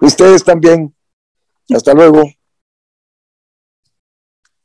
Ustedes 0.00 0.44
también. 0.44 0.94
Hasta 1.68 1.92
luego. 1.92 2.30